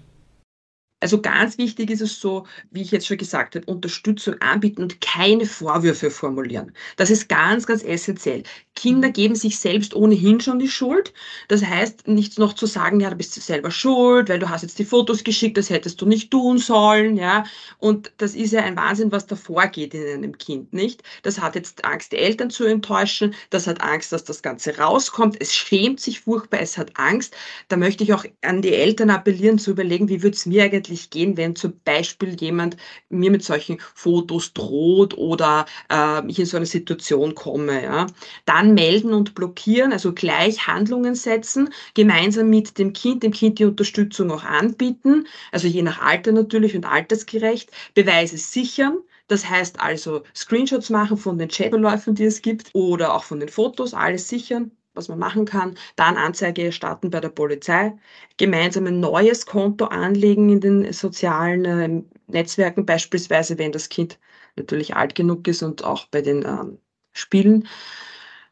Also 1.01 1.19
ganz 1.19 1.57
wichtig 1.57 1.89
ist 1.89 2.01
es 2.01 2.19
so, 2.19 2.45
wie 2.69 2.83
ich 2.83 2.91
jetzt 2.91 3.07
schon 3.07 3.17
gesagt 3.17 3.55
habe, 3.55 3.65
Unterstützung 3.65 4.35
anbieten 4.39 4.83
und 4.83 5.01
keine 5.01 5.45
Vorwürfe 5.47 6.11
formulieren. 6.11 6.73
Das 6.95 7.09
ist 7.09 7.27
ganz, 7.27 7.65
ganz 7.65 7.83
essentiell. 7.83 8.43
Kinder 8.75 9.09
mhm. 9.09 9.13
geben 9.13 9.35
sich 9.35 9.59
selbst 9.59 9.95
ohnehin 9.95 10.39
schon 10.39 10.59
die 10.59 10.69
Schuld. 10.69 11.13
Das 11.47 11.63
heißt, 11.65 12.07
nicht 12.07 12.39
noch 12.39 12.53
zu 12.53 12.67
sagen, 12.67 12.99
ja, 12.99 13.09
du 13.09 13.15
bist 13.15 13.33
selber 13.33 13.71
schuld, 13.71 14.29
weil 14.29 14.39
du 14.39 14.49
hast 14.49 14.61
jetzt 14.61 14.79
die 14.79 14.85
Fotos 14.85 15.23
geschickt, 15.23 15.57
das 15.57 15.69
hättest 15.69 16.01
du 16.01 16.05
nicht 16.05 16.31
tun 16.31 16.57
sollen, 16.57 17.17
ja. 17.17 17.45
Und 17.79 18.11
das 18.17 18.35
ist 18.35 18.53
ja 18.53 18.61
ein 18.61 18.77
Wahnsinn, 18.77 19.11
was 19.11 19.25
da 19.25 19.35
vorgeht 19.35 19.93
in 19.93 20.07
einem 20.07 20.37
Kind, 20.37 20.71
nicht? 20.71 21.03
Das 21.23 21.39
hat 21.41 21.55
jetzt 21.55 21.83
Angst, 21.83 22.11
die 22.11 22.17
Eltern 22.17 22.49
zu 22.49 22.63
enttäuschen, 22.65 23.33
das 23.49 23.67
hat 23.67 23.81
Angst, 23.81 24.11
dass 24.11 24.23
das 24.23 24.41
Ganze 24.41 24.77
rauskommt, 24.77 25.37
es 25.39 25.53
schämt 25.53 25.99
sich 25.99 26.21
furchtbar, 26.21 26.59
es 26.59 26.77
hat 26.77 26.91
Angst. 26.95 27.35
Da 27.69 27.77
möchte 27.77 28.03
ich 28.03 28.13
auch 28.13 28.25
an 28.41 28.61
die 28.61 28.73
Eltern 28.73 29.09
appellieren, 29.09 29.57
zu 29.57 29.71
überlegen, 29.71 30.09
wie 30.09 30.21
würde 30.23 30.35
es 30.35 30.45
mir 30.45 30.63
eigentlich 30.63 30.90
eigentlich 30.91 31.09
gehen, 31.09 31.37
wenn 31.37 31.55
zum 31.55 31.73
Beispiel 31.85 32.35
jemand 32.39 32.77
mir 33.09 33.31
mit 33.31 33.43
solchen 33.43 33.79
Fotos 33.95 34.53
droht 34.53 35.17
oder 35.17 35.65
äh, 35.89 36.25
ich 36.27 36.39
in 36.39 36.45
so 36.45 36.57
eine 36.57 36.65
Situation 36.65 37.33
komme. 37.33 37.83
Ja? 37.83 38.07
Dann 38.45 38.73
melden 38.73 39.13
und 39.13 39.33
blockieren, 39.33 39.93
also 39.93 40.13
gleich 40.13 40.67
Handlungen 40.67 41.15
setzen, 41.15 41.69
gemeinsam 41.93 42.49
mit 42.49 42.77
dem 42.77 42.93
Kind, 42.93 43.23
dem 43.23 43.31
Kind 43.31 43.59
die 43.59 43.65
Unterstützung 43.65 44.31
auch 44.31 44.43
anbieten, 44.43 45.27
also 45.51 45.67
je 45.67 45.81
nach 45.81 46.01
Alter 46.01 46.33
natürlich 46.33 46.75
und 46.75 46.85
altersgerecht, 46.85 47.71
Beweise 47.93 48.37
sichern. 48.37 48.97
Das 49.27 49.49
heißt 49.49 49.79
also 49.79 50.23
Screenshots 50.35 50.89
machen 50.89 51.15
von 51.15 51.37
den 51.37 51.47
Chatverläufen, 51.47 52.15
die 52.15 52.25
es 52.25 52.41
gibt 52.41 52.69
oder 52.73 53.13
auch 53.13 53.23
von 53.23 53.39
den 53.39 53.47
Fotos, 53.47 53.93
alles 53.93 54.27
sichern, 54.27 54.71
was 54.93 55.07
man 55.07 55.19
machen 55.19 55.45
kann, 55.45 55.77
dann 55.95 56.17
Anzeige 56.17 56.71
starten 56.71 57.09
bei 57.09 57.19
der 57.19 57.29
Polizei, 57.29 57.93
gemeinsam 58.37 58.87
ein 58.87 58.99
neues 58.99 59.45
Konto 59.45 59.85
anlegen 59.85 60.49
in 60.49 60.59
den 60.59 60.93
sozialen 60.93 61.65
äh, 61.65 62.03
Netzwerken, 62.27 62.85
beispielsweise 62.85 63.57
wenn 63.57 63.71
das 63.71 63.89
Kind 63.89 64.19
natürlich 64.55 64.95
alt 64.95 65.15
genug 65.15 65.47
ist 65.47 65.63
und 65.63 65.83
auch 65.83 66.07
bei 66.07 66.21
den 66.21 66.43
ähm, 66.45 66.79
Spielen 67.13 67.67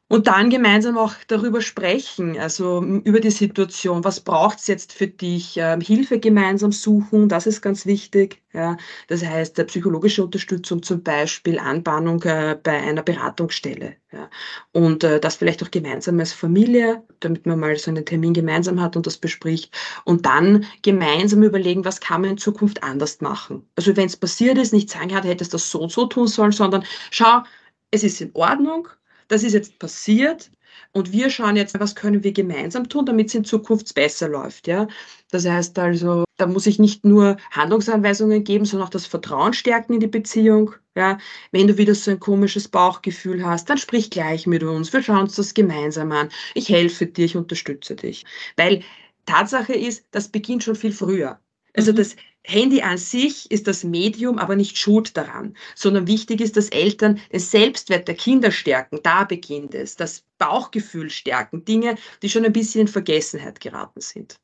und 0.10 0.25
dann 0.25 0.50
gemeinsam 0.50 0.98
auch 0.98 1.13
darüber 1.28 1.62
sprechen, 1.62 2.38
also 2.39 2.84
über 2.84 3.20
die 3.20 3.30
Situation. 3.30 4.04
Was 4.04 4.20
braucht's 4.20 4.66
jetzt 4.66 4.92
für 4.92 5.08
dich? 5.08 5.56
Ähm, 5.58 5.82
Hilfe 5.82 6.20
gemeinsam 6.20 6.72
suchen, 6.72 7.30
das 7.30 7.46
ist 7.46 7.62
ganz 7.62 7.86
wichtig. 7.86 8.42
Ja. 8.51 8.78
Das 9.08 9.24
heißt, 9.24 9.63
psychologische 9.68 10.24
Unterstützung 10.24 10.82
zum 10.82 11.04
Beispiel, 11.04 11.60
Anbahnung 11.60 12.24
äh, 12.24 12.58
bei 12.62 12.82
einer 12.82 13.04
Beratungsstelle. 13.04 13.98
Ja. 14.12 14.32
Und 14.72 15.04
äh, 15.04 15.20
das 15.20 15.36
vielleicht 15.36 15.62
auch 15.62 15.70
gemeinsam 15.70 16.20
als 16.20 16.34
Familie, 16.34 17.04
damit 17.20 17.46
man 17.46 17.60
mal 17.60 17.78
so 17.78 17.92
einen 17.92 18.04
Termin 18.04 18.34
gemeinsam 18.34 18.82
hat 18.82 18.98
und 18.98 19.06
das 19.06 19.18
bespricht. 19.18 19.78
Und 20.06 20.25
dann 20.25 20.66
gemeinsam 20.82 21.44
überlegen, 21.44 21.86
was 21.86 22.00
kann 22.00 22.22
man 22.22 22.32
in 22.32 22.38
Zukunft 22.39 22.82
anders 22.82 23.22
machen. 23.22 23.70
Also 23.75 23.96
wenn 23.96 24.08
es 24.08 24.18
passiert 24.18 24.58
ist, 24.58 24.74
nicht 24.74 24.89
sagen, 24.89 25.12
ja, 25.12 25.24
hättest 25.24 25.54
das 25.54 25.70
so 25.70 25.82
und 25.82 25.92
so 25.92 26.08
tun 26.08 26.25
sollen, 26.25 26.51
sondern 26.51 26.84
schau, 27.12 27.44
es 27.92 28.04
ist 28.04 28.22
in 28.22 28.32
Ordnung, 28.34 28.88
das 29.30 29.44
ist 29.44 29.54
jetzt 29.54 29.80
passiert 29.80 30.52
und 30.92 31.12
wir 31.12 31.30
schauen 31.30 31.56
jetzt, 31.56 31.80
was 31.80 31.96
können 31.96 32.24
wir 32.24 32.32
gemeinsam 32.32 32.90
tun, 32.90 33.06
damit 33.06 33.28
es 33.28 33.36
in 33.36 33.46
Zukunft 33.46 33.94
besser 33.96 34.28
läuft. 34.28 34.68
Ja? 34.68 34.88
Das 35.32 35.46
heißt 35.46 35.78
also, 35.80 36.26
da 36.38 36.48
muss 36.48 36.68
ich 36.68 36.80
nicht 36.80 37.06
nur 37.06 37.38
Handlungsanweisungen 37.52 38.44
geben, 38.44 38.66
sondern 38.66 38.88
auch 38.88 38.92
das 38.92 39.06
Vertrauen 39.06 39.54
stärken 39.54 39.94
in 39.94 40.00
die 40.00 40.08
Beziehung. 40.08 40.74
Ja? 40.96 41.18
Wenn 41.52 41.68
du 41.68 41.78
wieder 41.78 41.96
so 41.96 42.12
ein 42.12 42.20
komisches 42.20 42.68
Bauchgefühl 42.68 43.46
hast, 43.46 43.70
dann 43.70 43.78
sprich 43.78 44.10
gleich 44.10 44.48
mit 44.48 44.64
uns. 44.64 44.92
Wir 44.92 45.04
schauen 45.04 45.24
uns 45.24 45.36
das 45.36 45.54
gemeinsam 45.54 46.12
an. 46.12 46.30
Ich 46.56 46.70
helfe 46.70 47.06
dir, 47.06 47.26
ich 47.26 47.38
unterstütze 47.38 47.96
dich. 47.96 48.26
Weil 48.58 48.84
Tatsache 49.26 49.74
ist, 49.74 50.06
das 50.12 50.30
beginnt 50.30 50.64
schon 50.64 50.76
viel 50.76 50.92
früher. 50.92 51.40
Also 51.76 51.92
mhm. 51.92 51.98
das 51.98 52.16
Handy 52.44 52.82
an 52.82 52.98
sich 52.98 53.52
ist 53.52 53.68
das 53.68 53.84
Medium, 53.84 54.40
aber 54.40 54.56
nicht 54.56 54.78
schuld 54.78 55.16
daran, 55.16 55.56
sondern 55.76 56.08
wichtig 56.08 56.42
ist, 56.42 56.58
dass 56.58 56.70
Eltern 56.70 57.20
den 57.32 57.40
Selbstwert 57.40 58.08
der 58.08 58.16
Kinder 58.16 58.52
stärken. 58.52 59.00
Da 59.04 59.24
beginnt 59.24 59.76
es. 59.76 59.96
Das 59.96 60.24
Bauchgefühl 60.38 61.10
stärken. 61.10 61.66
Dinge, 61.66 61.96
die 62.22 62.30
schon 62.30 62.46
ein 62.46 62.54
bisschen 62.54 62.82
in 62.82 62.88
Vergessenheit 62.88 63.60
geraten 63.60 64.02
sind. 64.02 64.40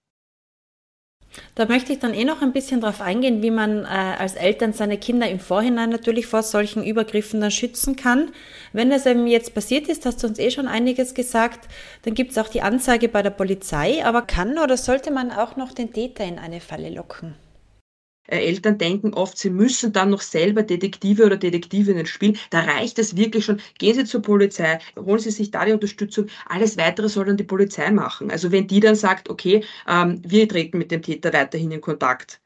Da 1.56 1.66
möchte 1.66 1.94
ich 1.94 2.00
dann 2.00 2.14
eh 2.14 2.26
noch 2.26 2.42
ein 2.42 2.54
bisschen 2.54 2.82
darauf 2.82 3.02
eingehen, 3.02 3.42
wie 3.42 3.52
man 3.52 3.84
äh, 3.84 3.88
als 3.88 4.36
Eltern 4.36 4.74
seine 4.74 4.98
Kinder 4.98 5.30
im 5.30 5.40
Vorhinein 5.40 5.90
natürlich 5.90 6.28
vor 6.28 6.44
solchen 6.44 6.84
Übergriffen 6.84 7.42
dann 7.42 7.52
schützen 7.52 7.96
kann. 7.96 8.32
Wenn 8.74 8.90
das 8.90 9.06
eben 9.06 9.28
jetzt 9.28 9.54
passiert 9.54 9.88
ist, 9.88 10.06
hast 10.06 10.24
du 10.24 10.28
uns 10.28 10.40
eh 10.40 10.52
schon 10.52 10.68
einiges 10.68 11.14
gesagt, 11.14 11.68
dann 12.04 12.14
gibt 12.14 12.32
es 12.32 12.38
auch 12.38 12.48
die 12.48 12.62
Anzeige 12.62 13.08
bei 13.08 13.22
der 13.22 13.30
Polizei, 13.30 14.04
aber 14.04 14.22
kann 14.22 14.58
oder 14.58 14.78
sollte 14.78 15.12
man 15.12 15.32
auch 15.32 15.56
noch 15.56 15.72
den 15.72 15.94
Täter 15.94 16.26
in 16.26 16.40
eine 16.40 16.60
Falle 16.60 16.90
locken? 16.90 17.36
Äh, 18.28 18.40
Eltern 18.46 18.78
denken 18.78 19.14
oft, 19.14 19.38
sie 19.38 19.50
müssen 19.50 19.94
dann 19.94 20.10
noch 20.10 20.22
selber 20.22 20.64
Detektive 20.64 21.26
oder 21.26 21.38
Detektivinnen 21.38 22.06
spielen. 22.06 22.38
Da 22.50 22.62
reicht 22.62 23.00
es 23.00 23.16
wirklich 23.16 23.46
schon. 23.46 23.62
Gehen 23.78 23.96
Sie 23.96 24.06
zur 24.06 24.22
Polizei, 24.22 24.80
holen 24.98 25.20
Sie 25.20 25.32
sich 25.32 25.52
da 25.52 25.66
die 25.66 25.74
Unterstützung. 25.74 26.28
Alles 26.48 26.78
Weitere 26.78 27.10
soll 27.10 27.26
dann 27.26 27.38
die 27.38 27.44
Polizei 27.44 27.92
machen. 27.92 28.32
Also 28.32 28.52
wenn 28.52 28.68
die 28.68 28.80
dann 28.80 28.96
sagt, 28.96 29.30
okay, 29.30 29.64
ähm, 29.88 30.22
wir 30.26 30.48
treten 30.48 30.78
mit 30.78 30.92
dem 30.92 31.02
Täter 31.02 31.34
weiterhin 31.34 31.72
in 31.72 31.82
Kontakt, 31.82 32.42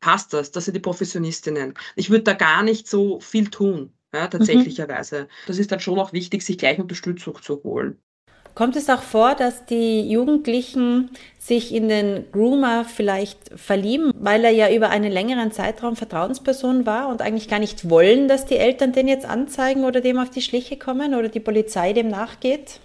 passt 0.00 0.32
das. 0.32 0.52
Das 0.52 0.64
sind 0.66 0.74
die 0.74 0.80
Professionistinnen. 0.80 1.74
Ich 1.96 2.10
würde 2.10 2.24
da 2.24 2.34
gar 2.34 2.62
nicht 2.62 2.88
so 2.88 3.20
viel 3.20 3.48
tun. 3.50 3.92
Ja, 4.14 4.28
tatsächlicherweise. 4.28 5.24
Mhm. 5.24 5.28
Das 5.46 5.58
ist 5.58 5.72
dann 5.72 5.80
schon 5.80 5.98
auch 5.98 6.12
wichtig, 6.12 6.42
sich 6.42 6.58
gleich 6.58 6.78
Unterstützung 6.78 7.42
zu 7.42 7.62
holen. 7.64 8.00
Kommt 8.56 8.74
es 8.74 8.88
auch 8.88 9.02
vor, 9.02 9.34
dass 9.34 9.66
die 9.66 10.10
Jugendlichen 10.10 11.10
sich 11.38 11.74
in 11.74 11.90
den 11.90 12.24
Groomer 12.32 12.86
vielleicht 12.86 13.38
verlieben, 13.54 14.12
weil 14.18 14.44
er 14.44 14.50
ja 14.50 14.72
über 14.72 14.88
einen 14.88 15.12
längeren 15.12 15.52
Zeitraum 15.52 15.94
Vertrauensperson 15.94 16.86
war 16.86 17.08
und 17.08 17.20
eigentlich 17.20 17.48
gar 17.48 17.58
nicht 17.58 17.90
wollen, 17.90 18.28
dass 18.28 18.46
die 18.46 18.56
Eltern 18.56 18.92
den 18.92 19.08
jetzt 19.08 19.26
anzeigen 19.26 19.84
oder 19.84 20.00
dem 20.00 20.18
auf 20.18 20.30
die 20.30 20.40
Schliche 20.40 20.78
kommen 20.78 21.14
oder 21.14 21.28
die 21.28 21.38
Polizei 21.38 21.92
dem 21.92 22.08
nachgeht? 22.08 22.80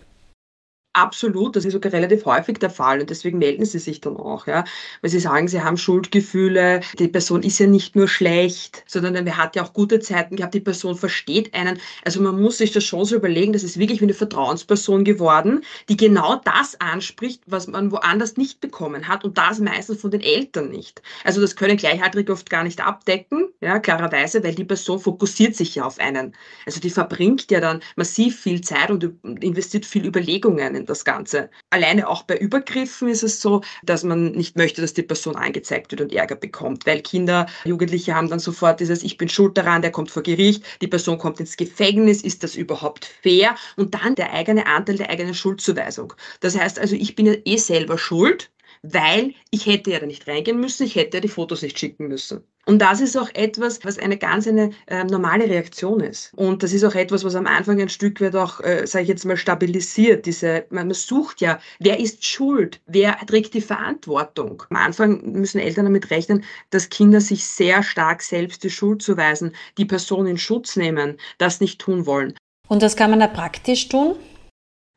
Absolut, 0.93 1.55
das 1.55 1.63
ist 1.63 1.71
sogar 1.71 1.93
relativ 1.93 2.25
häufig 2.25 2.57
der 2.60 2.69
Fall 2.69 3.00
und 3.00 3.10
deswegen 3.10 3.38
melden 3.38 3.63
sie 3.63 3.79
sich 3.79 4.01
dann 4.01 4.17
auch, 4.17 4.45
ja, 4.45 4.65
weil 5.00 5.10
sie 5.10 5.21
sagen, 5.21 5.48
sie 5.48 5.62
haben 5.62 5.77
Schuldgefühle, 5.77 6.81
die 7.00 7.07
Person 7.07 7.43
ist 7.43 7.60
ja 7.60 7.67
nicht 7.67 7.95
nur 7.95 8.10
schlecht, 8.10 8.83
sondern 8.88 9.15
er 9.25 9.38
hat 9.38 9.55
ja 9.55 9.63
auch 9.63 9.71
gute 9.71 10.01
Zeiten 10.01 10.36
gehabt, 10.36 10.53
die 10.53 10.60
Person 10.60 10.98
versteht 10.98 11.53
einen. 11.53 11.79
Also 12.03 12.21
man 12.21 12.41
muss 12.41 12.57
sich 12.57 12.74
das 12.74 12.83
schon 12.83 13.05
so 13.05 13.15
überlegen, 13.15 13.53
das 13.53 13.63
ist 13.63 13.79
wirklich 13.79 14.01
wie 14.01 14.05
eine 14.05 14.13
Vertrauensperson 14.13 15.05
geworden, 15.05 15.63
die 15.88 15.95
genau 15.95 16.36
das 16.43 16.75
anspricht, 16.81 17.41
was 17.45 17.67
man 17.67 17.89
woanders 17.93 18.36
nicht 18.36 18.60
bekommen 18.60 19.07
hat 19.07 19.24
und 19.24 19.38
das 19.38 19.60
meistens 19.62 20.01
von 20.01 20.12
den 20.12 20.19
Eltern 20.19 20.71
nicht. 20.71 21.01
Also 21.24 21.39
das 21.39 21.55
können 21.55 21.77
Gleichaltrige 21.77 22.33
oft 22.33 22.50
gar 22.50 22.65
nicht 22.65 22.81
abdecken, 22.86 23.48
ja, 23.62 23.79
klarerweise, 23.79 24.43
weil 24.43 24.55
die 24.55 24.65
Person 24.65 25.00
fokussiert 25.00 25.55
sich 25.55 25.75
ja 25.75 25.86
auf 25.86 26.00
einen. 26.00 26.36
Also 26.65 26.81
die 26.81 26.89
verbringt 26.89 27.50
ja 27.50 27.62
dann 27.62 27.79
massiv 27.95 28.41
viel 28.41 28.60
Zeit 28.60 28.91
und 28.91 29.03
investiert 29.41 29.86
viel 29.86 30.05
Überlegungen 30.05 30.80
in 30.81 30.85
das 30.85 31.05
Ganze. 31.05 31.50
Alleine 31.69 32.07
auch 32.07 32.23
bei 32.23 32.38
Übergriffen 32.38 33.07
ist 33.07 33.23
es 33.23 33.41
so, 33.41 33.61
dass 33.83 34.03
man 34.03 34.31
nicht 34.31 34.57
möchte, 34.57 34.81
dass 34.81 34.93
die 34.93 35.03
Person 35.03 35.35
angezeigt 35.35 35.91
wird 35.91 36.01
und 36.01 36.13
Ärger 36.13 36.35
bekommt, 36.35 36.85
weil 36.85 37.01
Kinder, 37.01 37.47
Jugendliche 37.63 38.15
haben 38.15 38.29
dann 38.29 38.39
sofort 38.39 38.79
dieses 38.79 39.03
Ich 39.03 39.17
bin 39.17 39.29
schuld 39.29 39.57
daran, 39.57 39.81
der 39.81 39.91
kommt 39.91 40.11
vor 40.11 40.23
Gericht, 40.23 40.63
die 40.81 40.88
Person 40.88 41.17
kommt 41.17 41.39
ins 41.39 41.55
Gefängnis, 41.57 42.21
ist 42.21 42.43
das 42.43 42.55
überhaupt 42.55 43.05
fair? 43.23 43.55
Und 43.77 43.93
dann 43.93 44.15
der 44.15 44.33
eigene 44.33 44.65
Anteil 44.65 44.97
der 44.97 45.09
eigenen 45.09 45.33
Schuldzuweisung. 45.33 46.13
Das 46.41 46.57
heißt 46.57 46.79
also, 46.79 46.95
ich 46.95 47.15
bin 47.15 47.25
ja 47.27 47.35
eh 47.45 47.57
selber 47.57 47.97
schuld, 47.97 48.51
weil 48.83 49.33
ich 49.51 49.65
hätte 49.65 49.91
ja 49.91 50.00
da 50.00 50.05
nicht 50.05 50.27
reingehen 50.27 50.59
müssen, 50.59 50.85
ich 50.85 50.95
hätte 50.95 51.17
ja 51.17 51.21
die 51.21 51.27
Fotos 51.27 51.61
nicht 51.61 51.77
schicken 51.77 52.07
müssen. 52.07 52.43
Und 52.65 52.79
das 52.79 53.01
ist 53.01 53.17
auch 53.17 53.29
etwas, 53.33 53.83
was 53.83 53.97
eine 53.97 54.17
ganz 54.17 54.47
eine 54.47 54.69
äh, 54.88 55.03
normale 55.03 55.45
Reaktion 55.45 56.00
ist. 56.00 56.31
Und 56.35 56.61
das 56.61 56.73
ist 56.73 56.83
auch 56.83 56.93
etwas, 56.93 57.23
was 57.23 57.35
am 57.35 57.47
Anfang 57.47 57.81
ein 57.81 57.89
Stück 57.89 58.21
weit 58.21 58.35
auch, 58.35 58.59
äh, 58.61 58.85
sage 58.85 59.03
ich 59.03 59.09
jetzt 59.09 59.25
mal, 59.25 59.35
stabilisiert. 59.35 60.25
Diese, 60.25 60.65
man 60.69 60.93
sucht 60.93 61.41
ja, 61.41 61.59
wer 61.79 62.00
ist 62.00 62.23
schuld? 62.23 62.79
Wer 62.85 63.17
trägt 63.25 63.55
die 63.55 63.61
Verantwortung? 63.61 64.63
Am 64.69 64.77
Anfang 64.77 65.21
müssen 65.31 65.59
Eltern 65.59 65.85
damit 65.85 66.11
rechnen, 66.11 66.43
dass 66.69 66.89
Kinder 66.89 67.19
sich 67.19 67.45
sehr 67.45 67.81
stark 67.81 68.21
selbst 68.21 68.63
die 68.63 68.69
Schuld 68.69 69.01
zuweisen, 69.01 69.55
die 69.77 69.85
Person 69.85 70.27
in 70.27 70.38
Schutz 70.38 70.75
nehmen, 70.75 71.17
das 71.39 71.61
nicht 71.61 71.79
tun 71.81 72.05
wollen. 72.05 72.35
Und 72.67 72.83
das 72.83 72.95
kann 72.95 73.09
man 73.09 73.19
da 73.19 73.27
praktisch 73.27 73.89
tun? 73.89 74.15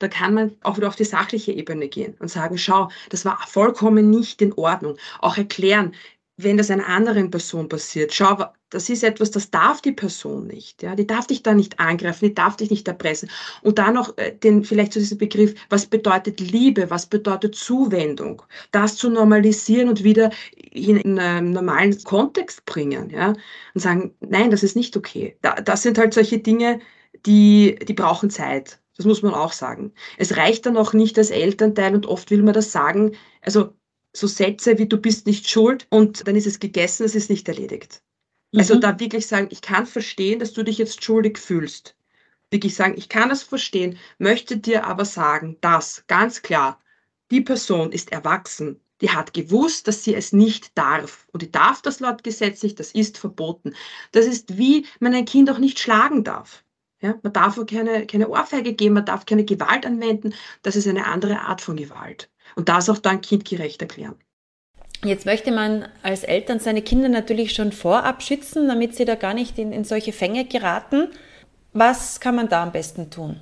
Da 0.04 0.08
kann 0.08 0.34
man 0.34 0.54
auch 0.62 0.76
wieder 0.76 0.88
auf 0.88 0.96
die 0.96 1.04
sachliche 1.04 1.52
Ebene 1.52 1.88
gehen 1.88 2.14
und 2.18 2.28
sagen, 2.28 2.58
schau, 2.58 2.90
das 3.08 3.24
war 3.24 3.38
vollkommen 3.46 4.10
nicht 4.10 4.42
in 4.42 4.52
Ordnung. 4.52 4.98
Auch 5.20 5.38
erklären, 5.38 5.94
wenn 6.36 6.58
das 6.58 6.70
einer 6.70 6.86
anderen 6.88 7.30
Person 7.30 7.70
passiert, 7.70 8.12
schau, 8.12 8.44
das 8.68 8.90
ist 8.90 9.02
etwas, 9.02 9.30
das 9.30 9.50
darf 9.50 9.80
die 9.80 9.92
Person 9.92 10.46
nicht. 10.46 10.82
Ja? 10.82 10.94
Die 10.94 11.06
darf 11.06 11.26
dich 11.26 11.42
da 11.42 11.54
nicht 11.54 11.80
angreifen, 11.80 12.26
die 12.26 12.34
darf 12.34 12.56
dich 12.56 12.68
nicht 12.68 12.86
erpressen. 12.86 13.30
Und 13.62 13.78
dann 13.78 13.94
noch 13.94 14.14
äh, 14.18 14.36
den, 14.36 14.62
vielleicht 14.62 14.92
zu 14.92 14.98
diesem 14.98 15.16
Begriff, 15.16 15.54
was 15.70 15.86
bedeutet 15.86 16.38
Liebe, 16.38 16.90
was 16.90 17.06
bedeutet 17.06 17.54
Zuwendung, 17.54 18.42
das 18.72 18.96
zu 18.96 19.08
normalisieren 19.08 19.88
und 19.88 20.04
wieder 20.04 20.28
in 20.70 21.18
einen 21.18 21.52
normalen 21.52 21.98
Kontext 22.04 22.66
bringen. 22.66 23.08
Ja? 23.08 23.28
Und 23.72 23.80
sagen, 23.80 24.14
nein, 24.20 24.50
das 24.50 24.62
ist 24.62 24.76
nicht 24.76 24.98
okay. 24.98 25.38
das 25.40 25.80
sind 25.80 25.96
halt 25.96 26.12
solche 26.12 26.40
Dinge, 26.40 26.80
die, 27.24 27.78
die 27.88 27.94
brauchen 27.94 28.28
Zeit. 28.28 28.80
Das 28.96 29.06
muss 29.06 29.22
man 29.22 29.34
auch 29.34 29.52
sagen. 29.52 29.92
Es 30.18 30.36
reicht 30.36 30.66
dann 30.66 30.76
auch 30.76 30.92
nicht 30.92 31.18
als 31.18 31.30
Elternteil 31.30 31.94
und 31.94 32.06
oft 32.06 32.30
will 32.30 32.42
man 32.42 32.54
das 32.54 32.70
sagen. 32.72 33.16
Also 33.40 33.74
so 34.12 34.26
Sätze 34.26 34.78
wie 34.78 34.86
du 34.86 34.96
bist 34.98 35.26
nicht 35.26 35.48
schuld 35.48 35.86
und 35.90 36.26
dann 36.26 36.36
ist 36.36 36.46
es 36.46 36.60
gegessen, 36.60 37.04
es 37.04 37.14
ist 37.14 37.30
nicht 37.30 37.48
erledigt. 37.48 38.02
Also 38.54 38.74
mhm. 38.74 38.78
Also 38.78 38.92
da 38.92 39.00
wirklich 39.00 39.26
sagen, 39.26 39.48
ich 39.50 39.60
kann 39.60 39.86
verstehen, 39.86 40.38
dass 40.38 40.52
du 40.52 40.62
dich 40.62 40.78
jetzt 40.78 41.02
schuldig 41.02 41.38
fühlst. 41.38 41.96
Wirklich 42.50 42.76
sagen, 42.76 42.94
ich 42.96 43.08
kann 43.08 43.28
das 43.28 43.42
verstehen, 43.42 43.98
möchte 44.18 44.56
dir 44.56 44.86
aber 44.86 45.04
sagen, 45.04 45.56
dass 45.60 46.04
ganz 46.06 46.42
klar, 46.42 46.78
die 47.30 47.40
Person 47.40 47.90
ist 47.90 48.12
erwachsen, 48.12 48.80
die 49.00 49.10
hat 49.10 49.34
gewusst, 49.34 49.88
dass 49.88 50.04
sie 50.04 50.14
es 50.14 50.32
nicht 50.32 50.78
darf. 50.78 51.26
Und 51.32 51.42
die 51.42 51.50
darf 51.50 51.82
das 51.82 51.98
laut 51.98 52.22
Gesetz 52.22 52.62
nicht, 52.62 52.78
das 52.78 52.92
ist 52.92 53.18
verboten. 53.18 53.74
Das 54.12 54.26
ist 54.26 54.56
wie 54.56 54.86
man 55.00 55.14
ein 55.14 55.24
Kind 55.24 55.50
auch 55.50 55.58
nicht 55.58 55.80
schlagen 55.80 56.22
darf. 56.22 56.64
Ja, 57.04 57.16
man 57.22 57.34
darf 57.34 57.60
keine, 57.66 58.06
keine 58.06 58.30
Ohrfeige 58.30 58.72
geben, 58.72 58.94
man 58.94 59.04
darf 59.04 59.26
keine 59.26 59.44
Gewalt 59.44 59.84
anwenden. 59.84 60.32
Das 60.62 60.74
ist 60.74 60.88
eine 60.88 61.04
andere 61.04 61.40
Art 61.40 61.60
von 61.60 61.76
Gewalt. 61.76 62.30
Und 62.56 62.70
das 62.70 62.88
auch 62.88 62.96
dann 62.96 63.20
kindgerecht 63.20 63.82
erklären. 63.82 64.14
Jetzt 65.04 65.26
möchte 65.26 65.52
man 65.52 65.86
als 66.02 66.24
Eltern 66.24 66.60
seine 66.60 66.80
Kinder 66.80 67.10
natürlich 67.10 67.52
schon 67.52 67.72
vorab 67.72 68.22
schützen, 68.22 68.68
damit 68.68 68.96
sie 68.96 69.04
da 69.04 69.16
gar 69.16 69.34
nicht 69.34 69.58
in, 69.58 69.70
in 69.70 69.84
solche 69.84 70.14
Fänge 70.14 70.46
geraten. 70.46 71.08
Was 71.74 72.20
kann 72.20 72.36
man 72.36 72.48
da 72.48 72.62
am 72.62 72.72
besten 72.72 73.10
tun? 73.10 73.38